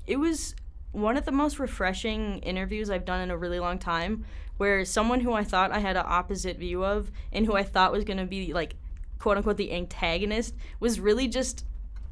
it 0.05 0.17
was 0.17 0.55
one 0.91 1.17
of 1.17 1.25
the 1.25 1.31
most 1.31 1.59
refreshing 1.59 2.39
interviews 2.39 2.89
I've 2.89 3.05
done 3.05 3.21
in 3.21 3.31
a 3.31 3.37
really 3.37 3.59
long 3.59 3.77
time 3.79 4.25
where 4.59 4.83
someone 4.83 5.21
who 5.21 5.31
I 5.33 5.43
thought 5.43 5.71
I 5.71 5.79
had 5.79 5.95
an 5.95 6.05
opposite 6.05 6.57
view 6.57 6.83
of 6.83 7.11
and 7.31 7.45
who 7.45 7.55
I 7.55 7.63
thought 7.63 7.91
was 7.91 8.03
going 8.03 8.17
to 8.17 8.25
be 8.25 8.53
like 8.53 8.75
quote 9.17 9.37
unquote 9.37 9.57
the 9.57 9.71
antagonist 9.71 10.53
was 10.79 10.99
really 10.99 11.27
just 11.27 11.65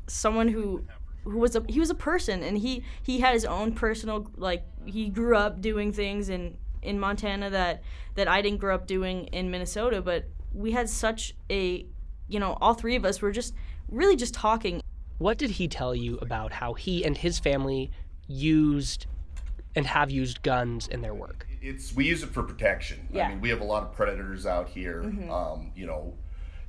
someone 0.07 0.47
who 0.47 0.83
who 1.25 1.37
was 1.37 1.55
a 1.57 1.63
he 1.67 1.79
was 1.79 1.89
a 1.89 1.95
person 1.95 2.43
and 2.43 2.57
he 2.57 2.83
he 3.03 3.19
had 3.19 3.33
his 3.33 3.43
own 3.43 3.73
personal 3.73 4.31
like 4.37 4.63
he 4.85 5.09
grew 5.09 5.35
up 5.35 5.59
doing 5.61 5.91
things 5.91 6.29
in 6.29 6.57
in 6.81 6.99
Montana 6.99 7.49
that 7.49 7.83
that 8.15 8.27
I 8.29 8.41
didn't 8.41 8.59
grow 8.59 8.75
up 8.75 8.87
doing 8.87 9.25
in 9.27 9.51
Minnesota, 9.51 10.01
but 10.01 10.25
we 10.53 10.71
had 10.71 10.89
such 10.89 11.35
a 11.51 11.85
you 12.29 12.39
know, 12.39 12.57
all 12.61 12.73
three 12.73 12.95
of 12.95 13.05
us 13.05 13.21
were 13.21 13.31
just 13.31 13.53
really 13.89 14.15
just 14.15 14.33
talking. 14.33 14.81
What 15.17 15.37
did 15.37 15.51
he 15.51 15.67
tell 15.67 15.95
you 15.95 16.17
about 16.21 16.51
how 16.53 16.73
he 16.73 17.03
and 17.03 17.17
his 17.17 17.39
family 17.39 17.91
used 18.27 19.05
and 19.77 19.85
have 19.87 20.09
used 20.11 20.41
guns 20.41 20.87
in 20.87 21.01
their 21.01 21.13
work? 21.13 21.47
It's 21.61 21.95
we 21.95 22.05
use 22.07 22.23
it 22.23 22.29
for 22.29 22.43
protection. 22.43 23.07
Yeah. 23.11 23.25
I 23.25 23.29
mean, 23.29 23.41
we 23.41 23.49
have 23.49 23.61
a 23.61 23.65
lot 23.65 23.83
of 23.83 23.93
predators 23.93 24.45
out 24.45 24.67
here. 24.69 25.03
Mm-hmm. 25.03 25.29
Um, 25.31 25.71
you 25.75 25.85
know, 25.85 26.15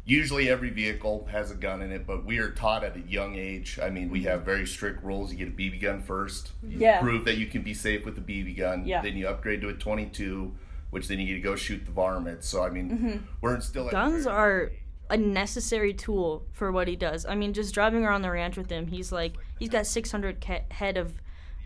usually 0.05 0.49
every 0.51 0.71
vehicle 0.71 1.27
has 1.31 1.51
a 1.51 1.55
gun 1.55 1.83
in 1.83 1.91
it, 1.93 2.07
but 2.07 2.25
we 2.25 2.39
are 2.39 2.51
taught 2.51 2.85
at 2.85 2.97
a 2.97 3.01
young 3.01 3.35
age. 3.37 3.79
I 3.83 3.91
mean, 3.91 4.11
we 4.11 4.23
have 4.25 4.43
very 4.43 4.67
strict 4.67 5.03
rules. 5.03 5.33
You 5.33 5.39
get 5.39 5.49
a 5.49 5.51
BB 5.57 5.81
gun 5.83 6.03
first. 6.03 6.53
You 6.63 6.69
Mm-hmm. 6.71 6.81
Yeah. 6.83 7.01
prove 7.01 7.25
that 7.25 7.37
you 7.39 7.47
can 7.47 7.63
be 7.63 7.75
safe 7.75 8.05
with 8.05 8.17
a 8.19 8.21
BB 8.21 8.57
gun. 8.59 8.87
Yeah. 8.87 9.03
Then 9.03 9.17
you 9.17 9.27
upgrade 9.29 9.61
to 9.63 9.69
a 9.69 9.75
22, 9.75 10.53
which 10.91 11.09
then 11.09 11.19
you 11.19 11.27
get 11.27 11.35
to 11.35 11.41
go 11.41 11.57
shoot 11.57 11.85
the 11.87 11.93
varmints. 11.93 12.47
So 12.49 12.63
I 12.63 12.71
mean, 12.71 13.27
we're 13.41 13.61
still 13.61 13.87
at 13.87 13.93
Guns 13.93 14.25
very- 14.25 14.37
are 14.37 14.73
a 15.11 15.17
necessary 15.17 15.95
tool 15.95 16.45
for 16.53 16.71
what 16.71 16.87
he 16.89 16.95
does. 16.97 17.25
I 17.25 17.35
mean, 17.35 17.55
just 17.55 17.73
driving 17.75 18.05
around 18.05 18.21
the 18.23 18.31
ranch 18.31 18.57
with 18.59 18.69
him, 18.71 18.87
he's 18.89 19.11
like 19.13 19.35
he's 19.59 19.71
got 19.71 19.87
600 19.87 20.41
ca- 20.45 20.65
head 20.71 20.97
of 20.99 21.15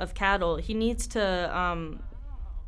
of 0.02 0.14
cattle. 0.14 0.56
He 0.56 0.75
needs 0.75 1.06
to 1.09 1.56
um 1.56 2.02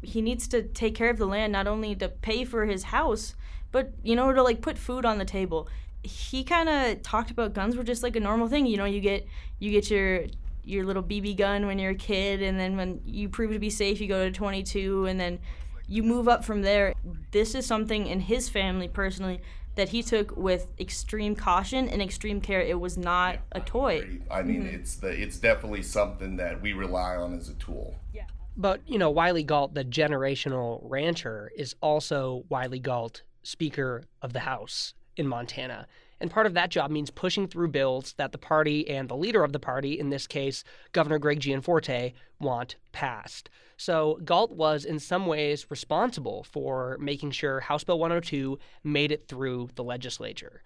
he 0.03 0.21
needs 0.21 0.47
to 0.49 0.62
take 0.62 0.95
care 0.95 1.11
of 1.11 1.19
the 1.19 1.26
land 1.26 1.53
not 1.53 1.67
only 1.67 1.95
to 1.97 2.09
pay 2.09 2.45
for 2.45 2.67
his 2.67 2.85
house, 2.85 3.35
but 3.73 3.93
you 4.03 4.14
know 4.14 4.33
to 4.33 4.43
like 4.43 4.61
put 4.61 4.79
food 4.79 5.05
on 5.05 5.19
the 5.19 5.25
table. 5.25 5.69
He 6.03 6.45
kind 6.45 6.69
of 6.69 7.03
talked 7.03 7.31
about 7.31 7.55
guns 7.55 7.76
were 7.76 7.85
just 7.85 8.03
like 8.03 8.14
a 8.17 8.21
normal 8.21 8.49
thing. 8.49 8.67
You 8.67 8.76
know, 8.76 8.85
you 8.85 9.00
get 9.00 9.26
you 9.59 9.71
get 9.71 9.91
your 9.91 10.26
your 10.62 10.85
little 10.85 11.03
BB 11.03 11.37
gun 11.37 11.67
when 11.67 11.79
you're 11.79 11.91
a 11.93 11.97
kid, 11.97 12.43
and 12.43 12.59
then 12.59 12.76
when 12.76 13.00
you 13.05 13.29
prove 13.29 13.53
to 13.53 13.59
be 13.59 13.71
safe, 13.71 14.00
you 14.00 14.09
go 14.09 14.25
to 14.25 14.31
22, 14.31 15.07
and 15.07 15.21
then 15.21 15.38
you 15.87 16.03
move 16.03 16.29
up 16.29 16.45
from 16.45 16.62
there. 16.62 16.95
This 17.33 17.55
is 17.55 17.67
something 17.67 18.07
in 18.07 18.21
his 18.21 18.49
family 18.49 18.88
personally 18.88 19.41
that 19.75 19.88
he 19.88 20.02
took 20.02 20.37
with 20.37 20.66
extreme 20.78 21.35
caution 21.35 21.88
and 21.88 22.00
extreme 22.00 22.40
care. 22.40 22.61
It 22.61 22.78
was 22.78 22.97
not 22.97 23.38
a 23.52 23.61
toy. 23.61 24.21
I 24.31 24.43
mean, 24.43 24.64
mm-hmm. 24.64 24.75
it's 24.75 24.97
the 24.97 25.09
it's 25.09 25.38
definitely 25.38 25.83
something 25.83 26.37
that 26.37 26.61
we 26.61 26.73
rely 26.73 27.16
on 27.16 27.37
as 27.37 27.49
a 27.49 27.54
tool. 27.54 27.97
Yeah. 28.12 28.26
But, 28.57 28.81
you 28.87 28.99
know, 28.99 29.11
Wylie 29.11 29.43
Galt, 29.43 29.75
the 29.75 29.85
generational 29.85 30.81
rancher, 30.83 31.50
is 31.57 31.75
also 31.81 32.45
Wylie 32.49 32.78
Galt, 32.78 33.23
Speaker 33.43 34.04
of 34.23 34.33
the 34.33 34.40
House 34.40 34.95
in 35.16 35.26
Montana. 35.26 35.87
And 36.21 36.31
part 36.31 36.47
of 36.47 36.54
that 36.54 36.71
job 36.71 36.90
means 36.90 37.11
pushing 37.11 37.49
through 37.49 37.69
bills 37.69 38.14
that 38.16 38.33
the 38.33 38.38
party 38.38 38.88
and 38.88 39.09
the 39.09 39.16
leader 39.16 39.43
of 39.43 39.52
the 39.52 39.59
party, 39.59 39.99
in 39.99 40.11
this 40.11 40.26
case, 40.26 40.62
Governor 40.93 41.19
Greg 41.19 41.40
Gianforte, 41.40 42.14
want 42.38 42.76
passed. 42.93 43.50
So 43.85 44.19
Galt 44.25 44.53
was 44.53 44.87
in 44.87 44.99
some 44.99 45.26
ways 45.26 45.67
responsible 45.69 46.45
for 46.45 46.97
making 46.99 47.33
sure 47.33 47.61
House 47.61 47.85
Bill 47.85 47.99
102 47.99 48.59
made 48.83 49.12
it 49.12 49.29
through 49.29 49.69
the 49.75 49.85
legislature. 49.85 50.62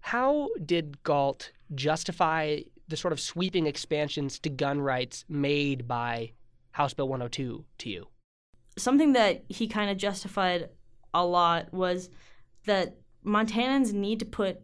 How 0.00 0.48
did 0.64 1.02
Galt 1.02 1.52
justify 1.74 2.60
the 2.88 2.96
sort 2.96 3.12
of 3.12 3.20
sweeping 3.20 3.66
expansions 3.66 4.38
to 4.38 4.48
gun 4.48 4.80
rights 4.80 5.26
made 5.28 5.86
by 5.86 6.32
House 6.70 6.94
Bill 6.94 7.06
102 7.06 7.66
to 7.76 7.90
you? 7.90 8.08
Something 8.78 9.12
that 9.12 9.44
he 9.50 9.68
kind 9.68 9.90
of 9.90 9.98
justified 9.98 10.70
a 11.12 11.22
lot 11.22 11.70
was 11.70 12.08
that 12.64 12.96
Montanans 13.26 13.92
need 13.92 14.20
to 14.20 14.24
put 14.24 14.62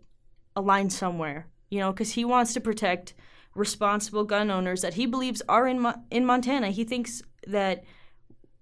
a 0.57 0.63
line 0.63 0.89
somewhere, 0.89 1.49
you 1.69 1.79
know, 1.79 1.93
because 1.93 2.13
he 2.13 2.25
wants 2.25 2.55
to 2.55 2.63
protect 2.63 3.13
responsible 3.55 4.25
gun 4.25 4.51
owners 4.51 4.81
that 4.81 4.95
he 4.95 5.05
believes 5.05 5.43
are 5.51 5.67
in 5.67 5.81
Mo- 5.81 6.03
in 6.11 6.25
Montana. 6.25 6.71
He 6.71 6.85
thinks 6.85 7.23
that 7.47 7.85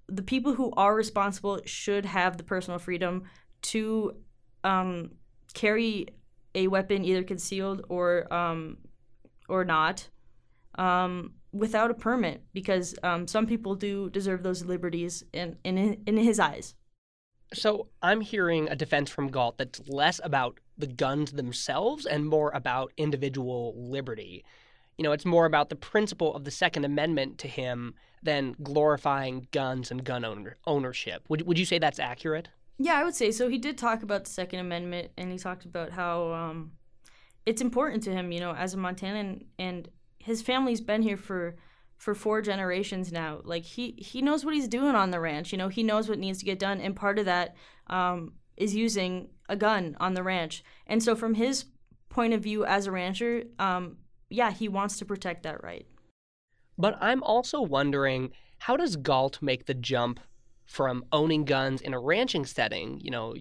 the 0.09 0.23
people 0.23 0.55
who 0.55 0.73
are 0.73 0.95
responsible 0.95 1.61
should 1.65 2.05
have 2.05 2.37
the 2.37 2.45
personal 2.45 2.79
freedom 2.79 3.25
to 3.61 4.17
um, 4.65 5.11
carry 5.55 6.07
a 6.55 6.69
weapon, 6.69 7.05
either 7.05 7.23
concealed 7.23 7.85
or 7.89 8.33
um, 8.33 8.79
or 9.49 9.65
not, 9.65 10.09
um, 10.77 11.33
without 11.53 11.91
a 11.91 11.95
permit, 11.95 12.43
because 12.53 12.95
um, 13.03 13.27
some 13.27 13.47
people 13.47 13.75
do 13.75 14.11
deserve 14.11 14.43
those 14.43 14.65
liberties 14.65 15.25
in 15.33 15.57
in 15.65 16.03
in 16.07 16.17
his 16.17 16.41
eyes. 16.41 16.75
So 17.55 17.89
I'm 18.03 18.21
hearing 18.21 18.69
a 18.69 18.77
defense 18.77 19.11
from 19.11 19.29
Galt 19.29 19.57
that's 19.57 19.81
less 19.89 20.21
about 20.23 20.61
the 20.77 20.87
guns 20.87 21.33
themselves 21.33 22.05
and 22.05 22.27
more 22.27 22.51
about 22.51 22.93
individual 22.97 23.75
liberty. 23.77 24.45
You 24.99 25.05
know, 25.05 25.13
it's 25.13 25.25
more 25.25 25.47
about 25.47 25.71
the 25.71 25.77
principle 25.77 26.35
of 26.35 26.45
the 26.45 26.51
Second 26.51 26.85
Amendment 26.85 27.39
to 27.39 27.49
him 27.49 27.95
than 28.23 28.57
glorifying 28.63 29.49
guns 29.53 29.91
and 29.91 30.05
gun 30.05 30.25
owner- 30.25 30.57
ownership. 30.67 31.25
Would, 31.29 31.47
would 31.47 31.59
you 31.59 31.65
say 31.65 31.79
that's 31.79 31.99
accurate? 31.99 32.49
Yeah, 32.79 32.95
I 32.95 33.05
would 33.05 33.15
say 33.15 33.31
so. 33.33 33.49
He 33.49 33.59
did 33.59 33.77
talk 33.77 34.03
about 34.03 34.25
the 34.25 34.31
Second 34.31 34.61
Amendment, 34.61 35.11
and 35.17 35.33
he 35.33 35.39
talked 35.39 35.65
about 35.65 35.91
how 35.91 36.33
um, 36.33 36.73
it's 37.45 37.61
important 37.61 38.03
to 38.05 38.13
him, 38.13 38.31
you 38.31 38.41
know, 38.41 38.55
as 38.55 38.75
a 38.75 38.77
Montanan, 38.77 39.47
and 39.59 39.89
his 40.19 40.43
family's 40.43 40.81
been 40.81 41.03
here 41.03 41.17
for 41.17 41.57
for 41.97 42.15
four 42.15 42.41
generations 42.41 43.11
now. 43.11 43.41
Like 43.43 43.65
he 43.65 43.95
he 43.99 44.23
knows 44.23 44.45
what 44.45 44.55
he's 44.55 44.69
doing 44.69 44.95
on 44.95 45.11
the 45.11 45.19
ranch. 45.19 45.51
You 45.51 45.59
know, 45.59 45.69
he 45.69 45.83
knows 45.83 46.09
what 46.09 46.19
needs 46.19 46.39
to 46.39 46.45
get 46.45 46.61
done, 46.61 46.81
and 46.81 46.95
part 46.95 47.19
of 47.19 47.25
that 47.25 47.57
um, 47.89 48.35
is 48.57 48.77
using 48.77 49.31
a 49.49 49.57
gun 49.57 49.97
on 49.99 50.15
the 50.15 50.23
ranch. 50.23 50.63
And 50.87 51.03
so, 51.03 51.17
from 51.17 51.35
his 51.35 51.65
point 52.09 52.33
of 52.33 52.43
view 52.43 52.65
as 52.65 52.87
a 52.87 52.93
rancher, 52.93 53.45
um, 53.59 53.97
yeah, 54.31 54.53
he 54.53 54.69
wants 54.69 54.99
to 54.99 55.05
protect 55.05 55.43
that 55.43 55.65
right. 55.65 55.87
But 56.79 56.97
I'm 57.01 57.23
also 57.23 57.61
wondering 57.61 58.31
how 58.59 58.77
does 58.77 58.97
Galt 58.97 59.43
make 59.43 59.67
the 59.67 59.75
jump 59.75 60.21
from 60.65 61.05
owning 61.13 61.45
guns 61.45 61.81
in 61.81 61.95
a 61.95 61.99
ranching 62.01 62.45
setting, 62.45 63.01
you 63.01 63.11
know, 63.11 63.35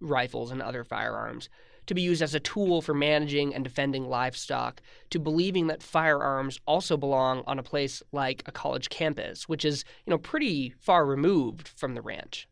rifles 0.00 0.50
and 0.50 0.60
other 0.60 0.84
firearms, 0.84 1.48
to 1.86 1.94
be 1.94 2.02
used 2.02 2.22
as 2.22 2.34
a 2.34 2.40
tool 2.40 2.80
for 2.80 2.94
managing 2.94 3.54
and 3.54 3.62
defending 3.62 4.08
livestock, 4.08 4.80
to 5.10 5.18
believing 5.18 5.66
that 5.66 5.82
firearms 5.82 6.58
also 6.66 6.96
belong 6.96 7.42
on 7.46 7.58
a 7.58 7.62
place 7.62 8.02
like 8.12 8.42
a 8.46 8.52
college 8.52 8.88
campus, 8.88 9.48
which 9.48 9.64
is, 9.64 9.84
you 10.06 10.10
know, 10.10 10.18
pretty 10.18 10.74
far 10.78 11.06
removed 11.06 11.68
from 11.68 11.94
the 11.94 12.02
ranch. 12.02 12.48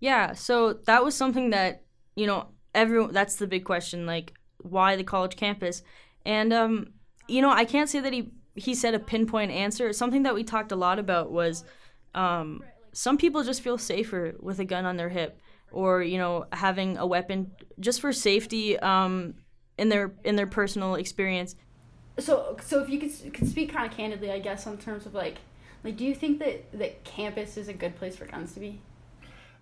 Yeah, 0.00 0.32
so 0.32 0.74
that 0.86 1.04
was 1.04 1.14
something 1.14 1.50
that, 1.50 1.82
you 2.14 2.26
know, 2.26 2.48
everyone 2.74 3.12
that's 3.12 3.36
the 3.36 3.46
big 3.46 3.64
question 3.64 4.06
like 4.06 4.34
why 4.58 4.96
the 4.96 5.04
college 5.04 5.36
campus? 5.36 5.82
And 6.24 6.52
um 6.52 6.88
you 7.26 7.42
know, 7.42 7.50
I 7.50 7.64
can't 7.64 7.90
say 7.90 8.00
that 8.00 8.12
he 8.12 8.30
he 8.58 8.74
said 8.74 8.94
a 8.94 8.98
pinpoint 8.98 9.50
answer. 9.50 9.92
Something 9.92 10.24
that 10.24 10.34
we 10.34 10.44
talked 10.44 10.72
a 10.72 10.76
lot 10.76 10.98
about 10.98 11.30
was 11.30 11.64
um 12.14 12.62
some 12.92 13.16
people 13.16 13.42
just 13.44 13.60
feel 13.62 13.78
safer 13.78 14.34
with 14.40 14.58
a 14.58 14.64
gun 14.64 14.84
on 14.84 14.96
their 14.96 15.08
hip 15.08 15.40
or, 15.70 16.02
you 16.02 16.18
know, 16.18 16.46
having 16.52 16.96
a 16.96 17.06
weapon 17.06 17.50
just 17.80 18.00
for 18.00 18.12
safety 18.12 18.78
um 18.80 19.34
in 19.76 19.88
their 19.88 20.12
in 20.24 20.36
their 20.36 20.46
personal 20.46 20.96
experience. 20.96 21.54
So, 22.18 22.56
so 22.64 22.82
if 22.82 22.88
you 22.88 22.98
could, 22.98 23.32
could 23.32 23.48
speak 23.48 23.72
kind 23.72 23.88
of 23.88 23.96
candidly, 23.96 24.32
I 24.32 24.40
guess, 24.40 24.66
on 24.66 24.76
terms 24.76 25.06
of 25.06 25.14
like, 25.14 25.36
like, 25.84 25.96
do 25.96 26.04
you 26.04 26.14
think 26.14 26.40
that 26.40 26.72
that 26.72 27.04
campus 27.04 27.56
is 27.56 27.68
a 27.68 27.72
good 27.72 27.94
place 27.94 28.16
for 28.16 28.24
guns 28.24 28.54
to 28.54 28.60
be? 28.60 28.80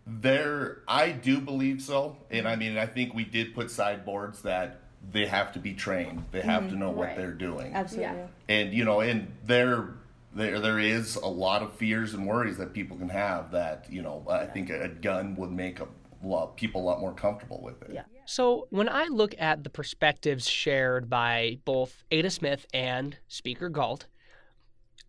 There, 0.06 0.82
I 0.88 1.10
do 1.10 1.40
believe 1.40 1.82
so, 1.82 2.16
and 2.30 2.48
I 2.48 2.56
mean, 2.56 2.78
I 2.78 2.86
think 2.86 3.12
we 3.12 3.24
did 3.24 3.54
put 3.54 3.70
sideboards 3.70 4.40
that 4.42 4.80
they 5.12 5.26
have 5.26 5.52
to 5.52 5.58
be 5.58 5.72
trained. 5.74 6.24
They 6.32 6.40
have 6.40 6.64
to 6.64 6.70
mm-hmm. 6.70 6.80
know 6.80 6.90
what 6.90 7.08
Right. 7.08 7.16
they're 7.16 7.32
doing, 7.32 7.74
Absolutely. 7.74 8.24
and 8.48 8.72
you 8.72 8.84
know, 8.84 9.00
and 9.00 9.32
there, 9.44 9.94
there, 10.34 10.60
there 10.60 10.78
is 10.78 11.16
a 11.16 11.28
lot 11.28 11.62
of 11.62 11.72
fears 11.74 12.14
and 12.14 12.26
worries 12.26 12.58
that 12.58 12.72
people 12.72 12.96
can 12.96 13.08
have. 13.08 13.52
That 13.52 13.86
you 13.90 14.02
know, 14.02 14.24
I 14.28 14.46
think 14.46 14.70
a 14.70 14.88
gun 14.88 15.36
would 15.36 15.52
make 15.52 15.80
a 15.80 15.88
lot 16.22 16.56
people 16.56 16.82
a 16.82 16.84
lot 16.84 17.00
more 17.00 17.12
comfortable 17.12 17.60
with 17.62 17.82
it. 17.82 17.90
Yeah. 17.92 18.02
So, 18.24 18.66
when 18.70 18.88
I 18.88 19.04
look 19.04 19.34
at 19.38 19.62
the 19.62 19.70
perspectives 19.70 20.48
shared 20.48 21.08
by 21.08 21.58
both 21.64 22.02
Ada 22.10 22.30
Smith 22.30 22.66
and 22.74 23.16
Speaker 23.28 23.68
Galt, 23.68 24.06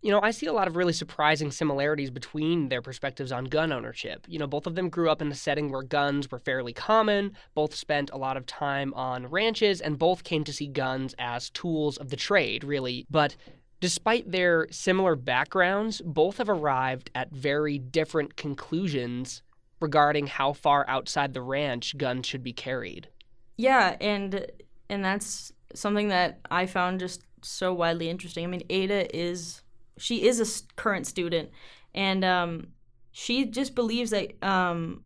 you 0.00 0.12
know, 0.12 0.20
I 0.22 0.30
see 0.30 0.46
a 0.46 0.52
lot 0.52 0.68
of 0.68 0.76
really 0.76 0.92
surprising 0.92 1.50
similarities 1.50 2.10
between 2.10 2.68
their 2.68 2.82
perspectives 2.82 3.32
on 3.32 3.46
gun 3.46 3.72
ownership. 3.72 4.24
You 4.28 4.38
know, 4.38 4.46
both 4.46 4.66
of 4.66 4.76
them 4.76 4.88
grew 4.88 5.10
up 5.10 5.20
in 5.20 5.30
a 5.30 5.34
setting 5.34 5.70
where 5.70 5.82
guns 5.82 6.30
were 6.30 6.38
fairly 6.38 6.72
common, 6.72 7.32
both 7.54 7.74
spent 7.74 8.10
a 8.10 8.16
lot 8.16 8.36
of 8.36 8.46
time 8.46 8.94
on 8.94 9.26
ranches, 9.26 9.80
and 9.80 9.98
both 9.98 10.22
came 10.22 10.44
to 10.44 10.52
see 10.52 10.68
guns 10.68 11.14
as 11.18 11.50
tools 11.50 11.96
of 11.96 12.10
the 12.10 12.16
trade, 12.16 12.62
really. 12.62 13.06
But 13.10 13.34
despite 13.80 14.30
their 14.30 14.68
similar 14.70 15.16
backgrounds, 15.16 16.00
both 16.04 16.38
have 16.38 16.48
arrived 16.48 17.10
at 17.14 17.32
very 17.32 17.78
different 17.78 18.36
conclusions 18.36 19.42
regarding 19.80 20.28
how 20.28 20.52
far 20.52 20.84
outside 20.88 21.34
the 21.34 21.42
ranch 21.42 21.96
guns 21.96 22.26
should 22.26 22.42
be 22.42 22.52
carried. 22.52 23.08
Yeah, 23.56 23.96
and 24.00 24.46
and 24.88 25.04
that's 25.04 25.52
something 25.74 26.08
that 26.08 26.38
I 26.50 26.66
found 26.66 27.00
just 27.00 27.22
so 27.42 27.72
widely 27.74 28.08
interesting. 28.08 28.44
I 28.44 28.48
mean, 28.48 28.62
Ada 28.70 29.14
is 29.16 29.62
she 29.98 30.26
is 30.26 30.40
a 30.40 30.74
current 30.76 31.06
student, 31.06 31.50
and 31.94 32.24
um, 32.24 32.68
she 33.12 33.44
just 33.44 33.74
believes 33.74 34.10
that 34.10 34.42
um, 34.42 35.04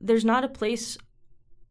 there's 0.00 0.24
not 0.24 0.44
a 0.44 0.48
place 0.48 0.98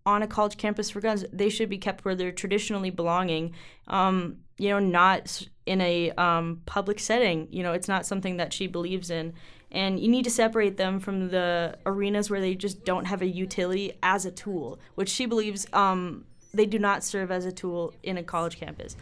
on 0.06 0.24
a 0.24 0.28
college 0.28 0.58
campus 0.58 0.89
for 0.89 1.02
guns. 1.02 1.26
They 1.34 1.50
should 1.50 1.70
be 1.70 1.78
kept 1.78 2.06
where 2.06 2.15
they're 2.15 2.32
traditionally 2.32 2.89
belonging. 2.89 3.54
Um, 3.88 4.38
you 4.58 4.70
know, 4.70 4.80
not 4.80 5.48
in 5.65 5.82
a 5.82 6.12
um, 6.12 6.62
public 6.65 7.00
setting. 7.00 7.48
You 7.52 7.62
know, 7.62 7.74
it's 7.74 7.88
not 7.88 8.06
something 8.06 8.38
that 8.38 8.54
she 8.54 8.67
believes 8.67 9.10
in, 9.10 9.34
and 9.72 10.00
you 10.00 10.08
need 10.08 10.24
to 10.24 10.32
separate 10.32 10.78
them 10.78 11.00
from 11.00 11.30
the 11.30 11.78
arenas 11.86 12.30
where 12.30 12.41
they 12.41 12.56
just 12.56 12.86
don't 12.86 13.06
have 13.06 13.22
a 13.22 13.28
utility 13.28 13.93
as 14.02 14.26
a 14.26 14.32
tool, 14.32 14.80
which 14.96 15.10
she 15.10 15.26
believes 15.26 15.67
um, 15.74 16.26
they 16.54 16.65
do 16.65 16.80
not 16.80 17.04
serve 17.04 17.32
as 17.32 17.46
a 17.46 17.52
tool 17.52 17.93
in 18.04 18.17
a 18.17 18.24
college 18.24 18.58
campus. 18.58 18.96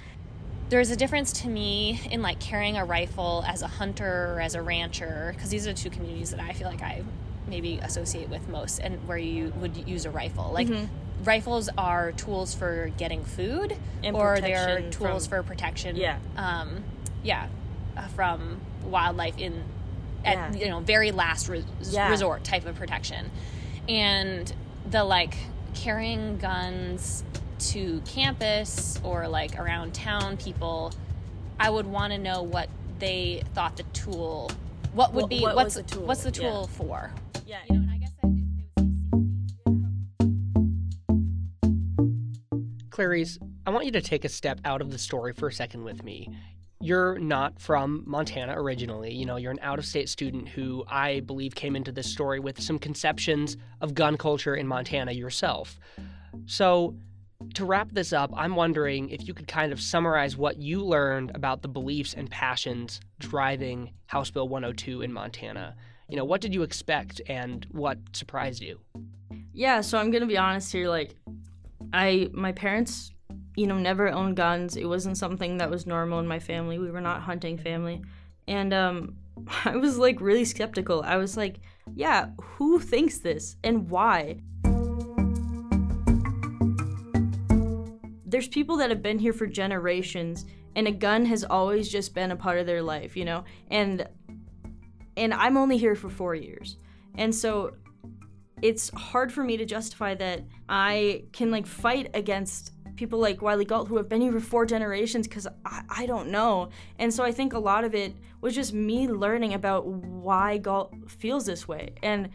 There's 0.70 0.90
a 0.90 0.96
difference 0.96 1.32
to 1.44 1.48
me 1.48 2.02
in 2.10 2.22
like 2.22 2.40
carrying 2.40 2.78
a 2.78 2.86
rifle 2.86 3.44
as 3.48 3.62
a 3.62 3.68
hunter 3.68 4.34
or 4.34 4.42
as 4.42 4.56
a 4.56 4.62
rancher, 4.62 5.32
because 5.36 5.50
these 5.50 5.68
are 5.68 5.74
the 5.74 5.80
two 5.80 5.90
communities 5.90 6.32
that 6.32 6.40
I 6.40 6.54
feel 6.54 6.68
like 6.68 6.82
I 6.82 7.04
maybe 7.48 7.78
associate 7.84 8.30
with 8.30 8.48
most, 8.50 8.80
and 8.80 9.08
where 9.08 9.18
you 9.18 9.54
would 9.58 9.88
use 9.88 10.06
a 10.06 10.10
rifle. 10.10 10.52
Like 10.52 10.68
mm-hmm. 10.68 11.24
rifles 11.24 11.70
are 11.78 12.12
tools 12.14 12.56
for 12.56 12.92
getting 12.98 13.24
food, 13.24 13.78
and 14.04 14.16
or 14.16 14.40
they're 14.40 14.90
tools 14.90 15.28
from, 15.28 15.44
for 15.44 15.48
protection. 15.48 15.96
Yeah, 15.96 16.18
um, 16.36 16.84
yeah, 17.24 17.48
uh, 17.96 18.08
from 18.08 18.60
wildlife 18.86 19.38
in 19.38 19.64
at 20.24 20.56
yeah. 20.56 20.60
you 20.60 20.70
know 20.70 20.80
very 20.80 21.12
last 21.12 21.48
res- 21.48 21.66
yeah. 21.82 22.10
resort 22.10 22.44
type 22.44 22.66
of 22.66 22.76
protection, 22.76 23.30
and 23.88 24.52
the 24.90 25.04
like 25.04 25.36
carrying 25.76 26.38
guns 26.38 27.24
to 27.60 28.02
campus 28.06 29.00
or 29.04 29.28
like 29.28 29.58
around 29.60 29.94
town 29.94 30.38
people, 30.38 30.94
I 31.60 31.70
would 31.70 31.86
want 31.86 32.14
to 32.14 32.20
know 32.20 32.44
what 32.44 32.70
they 33.00 33.44
thought 33.54 33.78
the 33.78 33.84
tool 33.84 34.52
what 34.94 35.14
would 35.14 35.28
be 35.28 35.42
what 35.42 35.56
what's 35.56 35.76
the 35.76 35.84
tool? 35.84 36.06
what's 36.06 36.24
the 36.24 36.32
tool 36.32 36.70
yeah. 36.70 36.78
for 36.78 37.12
yeah 37.46 37.60
you 37.70 37.76
know, 37.76 37.82
and 37.82 37.92
I 37.92 37.98
guess 37.98 38.12
Clarise, 42.96 43.38
I 43.68 43.72
want 43.72 43.86
you 43.86 43.92
to 43.92 44.02
take 44.02 44.24
a 44.24 44.30
step 44.30 44.62
out 44.64 44.80
of 44.80 44.90
the 44.90 44.98
story 44.98 45.34
for 45.34 45.50
a 45.50 45.52
second 45.52 45.84
with 45.84 46.02
me. 46.06 46.30
You're 46.80 47.20
not 47.20 47.60
from 47.60 48.04
Montana 48.06 48.54
originally. 48.56 49.14
You 49.14 49.26
know, 49.26 49.36
you're 49.36 49.52
an 49.52 49.60
out 49.62 49.80
of 49.80 49.86
state 49.86 50.08
student 50.08 50.48
who 50.48 50.86
I 50.88 51.20
believe 51.20 51.56
came 51.56 51.76
into 51.76 51.92
this 51.92 52.10
story 52.10 52.40
with 52.40 52.62
some 52.62 52.80
conceptions 52.80 53.58
of 53.82 53.96
gun 53.96 54.16
culture 54.16 54.56
in 54.56 54.66
Montana 54.66 55.12
yourself. 55.12 55.78
So, 56.46 56.96
to 57.56 57.66
wrap 57.66 57.92
this 57.92 58.14
up, 58.14 58.32
I'm 58.36 58.56
wondering 58.56 59.10
if 59.10 59.28
you 59.28 59.34
could 59.34 59.48
kind 59.48 59.72
of 59.72 59.82
summarize 59.82 60.38
what 60.38 60.58
you 60.58 60.84
learned 60.84 61.32
about 61.36 61.62
the 61.62 61.68
beliefs 61.68 62.14
and 62.14 62.30
passions 62.30 63.02
driving 63.20 63.92
House 64.08 64.32
Bill 64.32 64.48
102 64.48 65.02
in 65.02 65.12
Montana. 65.12 65.76
You 66.10 66.18
know, 66.18 66.26
what 66.26 66.42
did 66.42 66.54
you 66.54 66.64
expect 66.64 67.22
and 67.28 67.66
what 67.72 67.98
surprised 68.14 68.62
you? 68.62 68.80
Yeah, 69.54 69.82
so 69.82 69.98
I'm 69.98 70.12
going 70.12 70.22
to 70.22 70.28
be 70.28 70.38
honest 70.38 70.72
here 70.72 70.90
like 70.90 71.16
I 71.94 72.30
my 72.34 72.52
parents, 72.52 73.12
you 73.56 73.68
know, 73.68 73.78
never 73.78 74.10
owned 74.10 74.36
guns. 74.36 74.76
It 74.76 74.86
wasn't 74.86 75.18
something 75.18 75.58
that 75.58 75.70
was 75.70 75.86
normal 75.86 76.20
in 76.20 76.28
my 76.28 76.40
family. 76.40 76.78
We 76.78 76.92
were 76.92 77.02
not 77.02 77.22
hunting 77.22 77.58
family. 77.58 78.02
And 78.48 78.74
um 78.74 79.18
I 79.66 79.76
was 79.78 79.98
like 79.98 80.22
really 80.22 80.46
skeptical. 80.46 81.04
I 81.04 81.18
was 81.18 81.38
like, 81.38 81.60
yeah, 81.94 82.30
who 82.42 82.80
thinks 82.80 83.20
this 83.20 83.56
and 83.64 83.90
why? 83.90 84.42
There's 88.36 88.50
people 88.50 88.76
that 88.80 88.90
have 88.90 89.02
been 89.02 89.18
here 89.18 89.32
for 89.32 89.48
generations 89.48 90.46
and 90.76 90.90
a 90.90 90.92
gun 90.92 91.24
has 91.24 91.46
always 91.46 91.88
just 91.88 92.14
been 92.14 92.32
a 92.32 92.36
part 92.36 92.60
of 92.60 92.66
their 92.66 92.82
life, 92.82 93.16
you 93.16 93.24
know? 93.24 93.46
And 93.72 94.06
and 95.16 95.34
I'm 95.34 95.56
only 95.56 95.78
here 95.78 95.96
for 95.96 96.10
4 96.10 96.36
years. 96.36 96.76
And 97.18 97.34
so 97.34 97.78
it's 98.62 98.90
hard 98.90 99.32
for 99.32 99.42
me 99.42 99.56
to 99.56 99.64
justify 99.64 100.16
that 100.16 100.44
I 100.68 101.24
can 101.32 101.50
like 101.50 101.66
fight 101.66 102.10
against 102.14 102.74
people 102.98 103.20
like 103.20 103.42
Wylie 103.42 103.64
Galt 103.64 103.88
who 103.88 103.96
have 103.96 104.10
been 104.10 104.20
here 104.20 104.34
for 104.34 104.42
four 104.42 104.66
generations 104.66 105.30
because 105.30 105.48
I, 105.64 105.84
I 105.88 106.06
don't 106.06 106.28
know. 106.28 106.72
And 107.00 107.14
so 107.14 107.24
I 107.24 107.32
think 107.32 107.54
a 107.54 107.60
lot 107.60 107.86
of 107.86 107.96
it 107.96 108.18
was 108.42 108.54
just 108.54 108.74
me 108.74 109.08
learning 109.08 109.54
about 109.54 109.88
why 109.88 110.58
Galt 110.58 110.94
feels 111.08 111.46
this 111.46 111.70
way. 111.70 111.96
And 112.04 112.32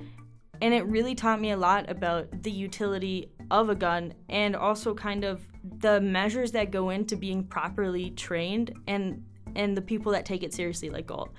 and 0.63 0.73
it 0.73 0.87
really 0.87 1.15
taught 1.15 1.43
me 1.43 1.51
a 1.51 1.59
lot 1.59 1.91
about 1.91 2.43
the 2.43 2.51
utility 2.51 3.33
of 3.51 3.69
a 3.69 3.75
gun 3.75 4.15
and 4.29 4.55
also 4.55 4.95
kind 4.95 5.25
of 5.25 5.47
the 5.79 6.01
measures 6.01 6.53
that 6.53 6.71
go 6.71 6.91
into 6.91 7.17
being 7.17 7.45
properly 7.45 8.11
trained 8.11 8.73
and 8.87 9.25
and 9.57 9.77
the 9.77 9.83
people 9.83 10.13
that 10.13 10.25
take 10.25 10.43
it 10.43 10.55
seriously 10.55 10.91
like 10.91 11.07
Galt. 11.07 11.31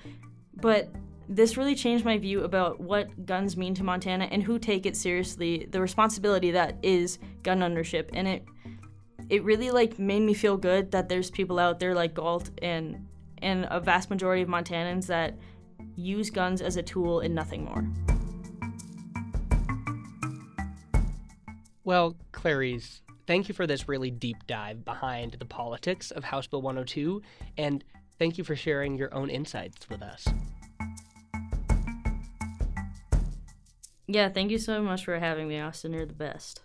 But 0.54 0.90
this 1.28 1.56
really 1.56 1.74
changed 1.74 2.04
my 2.04 2.18
view 2.18 2.44
about 2.44 2.78
what 2.78 3.24
guns 3.24 3.56
mean 3.56 3.74
to 3.74 3.84
Montana 3.84 4.28
and 4.30 4.42
who 4.42 4.58
take 4.58 4.84
it 4.84 4.96
seriously, 4.96 5.66
the 5.70 5.80
responsibility 5.80 6.50
that 6.50 6.76
is 6.82 7.18
gun 7.42 7.62
ownership. 7.62 8.10
And 8.12 8.28
it 8.28 8.44
it 9.28 9.42
really 9.44 9.70
like 9.70 9.98
made 9.98 10.20
me 10.20 10.34
feel 10.34 10.56
good 10.56 10.90
that 10.90 11.08
there's 11.08 11.30
people 11.30 11.58
out 11.58 11.80
there 11.80 11.94
like 11.94 12.14
Galt 12.14 12.50
and 12.60 13.06
and 13.40 13.66
a 13.70 13.80
vast 13.80 14.10
majority 14.10 14.42
of 14.42 14.48
Montanans 14.48 15.06
that 15.06 15.36
use 15.96 16.30
guns 16.30 16.60
as 16.60 16.76
a 16.76 16.82
tool 16.82 17.20
and 17.20 17.34
nothing 17.34 17.64
more. 17.64 18.11
Well, 21.84 22.16
Clarise, 22.32 23.00
thank 23.26 23.48
you 23.48 23.54
for 23.54 23.66
this 23.66 23.88
really 23.88 24.10
deep 24.10 24.46
dive 24.46 24.84
behind 24.84 25.36
the 25.38 25.44
politics 25.44 26.12
of 26.12 26.22
House 26.22 26.46
Bill 26.46 26.62
102, 26.62 27.20
and 27.58 27.82
thank 28.20 28.38
you 28.38 28.44
for 28.44 28.54
sharing 28.54 28.96
your 28.96 29.12
own 29.12 29.28
insights 29.28 29.88
with 29.90 30.00
us. 30.00 30.28
Yeah, 34.06 34.28
thank 34.28 34.52
you 34.52 34.58
so 34.58 34.80
much 34.80 35.04
for 35.04 35.18
having 35.18 35.48
me, 35.48 35.58
Austin. 35.58 35.92
You're 35.92 36.06
the 36.06 36.12
best. 36.12 36.60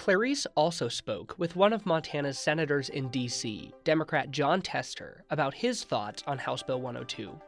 Clarise 0.00 0.46
also 0.54 0.88
spoke 0.88 1.34
with 1.36 1.56
one 1.56 1.74
of 1.74 1.84
Montana's 1.84 2.38
senators 2.38 2.88
in 2.88 3.10
D.C., 3.10 3.70
Democrat 3.84 4.30
Jon 4.30 4.62
Tester, 4.62 5.24
about 5.28 5.52
his 5.52 5.84
thoughts 5.84 6.24
on 6.26 6.38
House 6.38 6.62
Bill 6.62 6.80
102. 6.80 7.38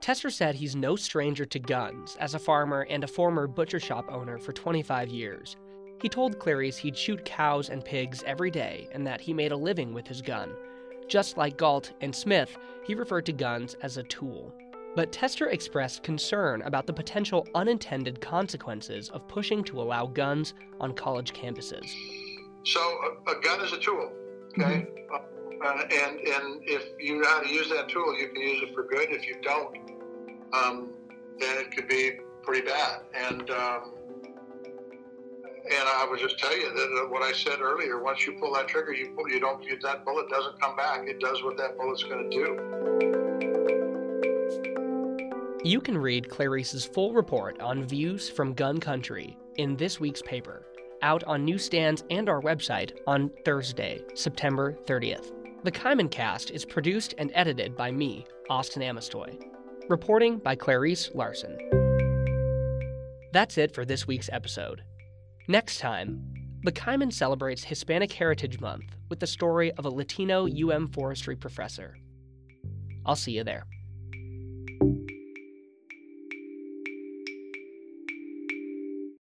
Tester 0.00 0.28
said 0.28 0.56
he's 0.56 0.74
no 0.74 0.96
stranger 0.96 1.44
to 1.44 1.60
guns 1.60 2.16
as 2.18 2.34
a 2.34 2.38
farmer 2.40 2.84
and 2.90 3.04
a 3.04 3.06
former 3.06 3.46
butcher 3.46 3.78
shop 3.78 4.06
owner 4.10 4.38
for 4.38 4.52
25 4.52 5.08
years. 5.10 5.56
He 6.02 6.08
told 6.08 6.40
Clarise 6.40 6.78
he'd 6.78 6.98
shoot 6.98 7.24
cows 7.24 7.68
and 7.70 7.84
pigs 7.84 8.24
every 8.26 8.50
day 8.50 8.88
and 8.90 9.06
that 9.06 9.20
he 9.20 9.32
made 9.32 9.52
a 9.52 9.56
living 9.56 9.94
with 9.94 10.08
his 10.08 10.20
gun. 10.20 10.50
Just 11.06 11.36
like 11.36 11.56
Galt 11.56 11.92
and 12.00 12.12
Smith, 12.12 12.58
he 12.84 12.96
referred 12.96 13.26
to 13.26 13.32
guns 13.32 13.74
as 13.82 13.98
a 13.98 14.02
tool. 14.02 14.52
But 14.98 15.12
Tester 15.12 15.50
expressed 15.50 16.02
concern 16.02 16.62
about 16.62 16.88
the 16.88 16.92
potential 16.92 17.46
unintended 17.54 18.20
consequences 18.20 19.10
of 19.10 19.28
pushing 19.28 19.62
to 19.62 19.80
allow 19.80 20.06
guns 20.06 20.54
on 20.80 20.92
college 20.92 21.32
campuses. 21.32 21.88
So, 22.64 22.80
a, 22.80 23.30
a 23.30 23.40
gun 23.40 23.60
is 23.60 23.72
a 23.72 23.78
tool, 23.78 24.10
okay? 24.58 24.88
Mm-hmm. 24.88 25.64
Uh, 25.64 25.82
and 26.02 26.18
and 26.18 26.62
if 26.64 26.82
you 26.98 27.20
know 27.20 27.28
how 27.28 27.42
to 27.42 27.48
use 27.48 27.68
that 27.68 27.88
tool, 27.88 28.12
you 28.18 28.26
can 28.26 28.42
use 28.42 28.60
it 28.60 28.74
for 28.74 28.88
good. 28.88 29.10
If 29.10 29.24
you 29.24 29.36
don't, 29.40 29.76
um, 30.52 30.90
then 31.38 31.58
it 31.58 31.70
could 31.70 31.86
be 31.86 32.18
pretty 32.42 32.66
bad. 32.66 33.02
And 33.14 33.48
um, 33.50 33.92
and 35.70 35.88
I 35.88 36.08
would 36.10 36.18
just 36.18 36.40
tell 36.40 36.56
you 36.56 36.74
that 36.74 37.04
uh, 37.04 37.08
what 37.08 37.22
I 37.22 37.30
said 37.30 37.60
earlier. 37.60 38.02
Once 38.02 38.26
you 38.26 38.32
pull 38.40 38.54
that 38.54 38.66
trigger, 38.66 38.92
you 38.92 39.12
pull, 39.14 39.28
you 39.28 39.38
don't. 39.38 39.62
You, 39.62 39.78
that 39.82 40.04
bullet 40.04 40.28
doesn't 40.28 40.60
come 40.60 40.74
back. 40.74 41.06
It 41.06 41.20
does 41.20 41.44
what 41.44 41.56
that 41.58 41.76
bullet's 41.76 42.02
going 42.02 42.28
to 42.28 42.36
do. 42.36 42.77
You 45.68 45.82
can 45.82 45.98
read 45.98 46.30
Clarise's 46.30 46.86
full 46.86 47.12
report 47.12 47.60
on 47.60 47.84
views 47.84 48.30
from 48.30 48.54
gun 48.54 48.80
country 48.80 49.36
in 49.56 49.76
this 49.76 50.00
week's 50.00 50.22
paper, 50.22 50.64
out 51.02 51.22
on 51.24 51.44
newsstands 51.44 52.04
and 52.08 52.26
our 52.26 52.40
website 52.40 52.96
on 53.06 53.30
Thursday, 53.44 54.00
September 54.14 54.78
30th. 54.86 55.30
The 55.64 55.70
Kaimin 55.70 56.10
cast 56.10 56.50
is 56.52 56.64
produced 56.64 57.12
and 57.18 57.30
edited 57.34 57.76
by 57.76 57.90
me, 57.90 58.24
Austin 58.48 58.80
Amestoy. 58.80 59.36
Reporting 59.90 60.38
by 60.38 60.56
Clarise 60.56 61.14
Larson. 61.14 61.58
That's 63.34 63.58
it 63.58 63.74
for 63.74 63.84
this 63.84 64.06
week's 64.06 64.30
episode. 64.32 64.80
Next 65.48 65.80
time, 65.80 66.32
the 66.62 66.72
Kaimin 66.72 67.12
celebrates 67.12 67.62
Hispanic 67.62 68.10
Heritage 68.10 68.58
Month 68.58 68.96
with 69.10 69.20
the 69.20 69.26
story 69.26 69.72
of 69.72 69.84
a 69.84 69.90
Latino 69.90 70.46
UM 70.48 70.88
forestry 70.88 71.36
professor. 71.36 71.98
I'll 73.04 73.16
see 73.16 73.32
you 73.32 73.44
there. 73.44 73.64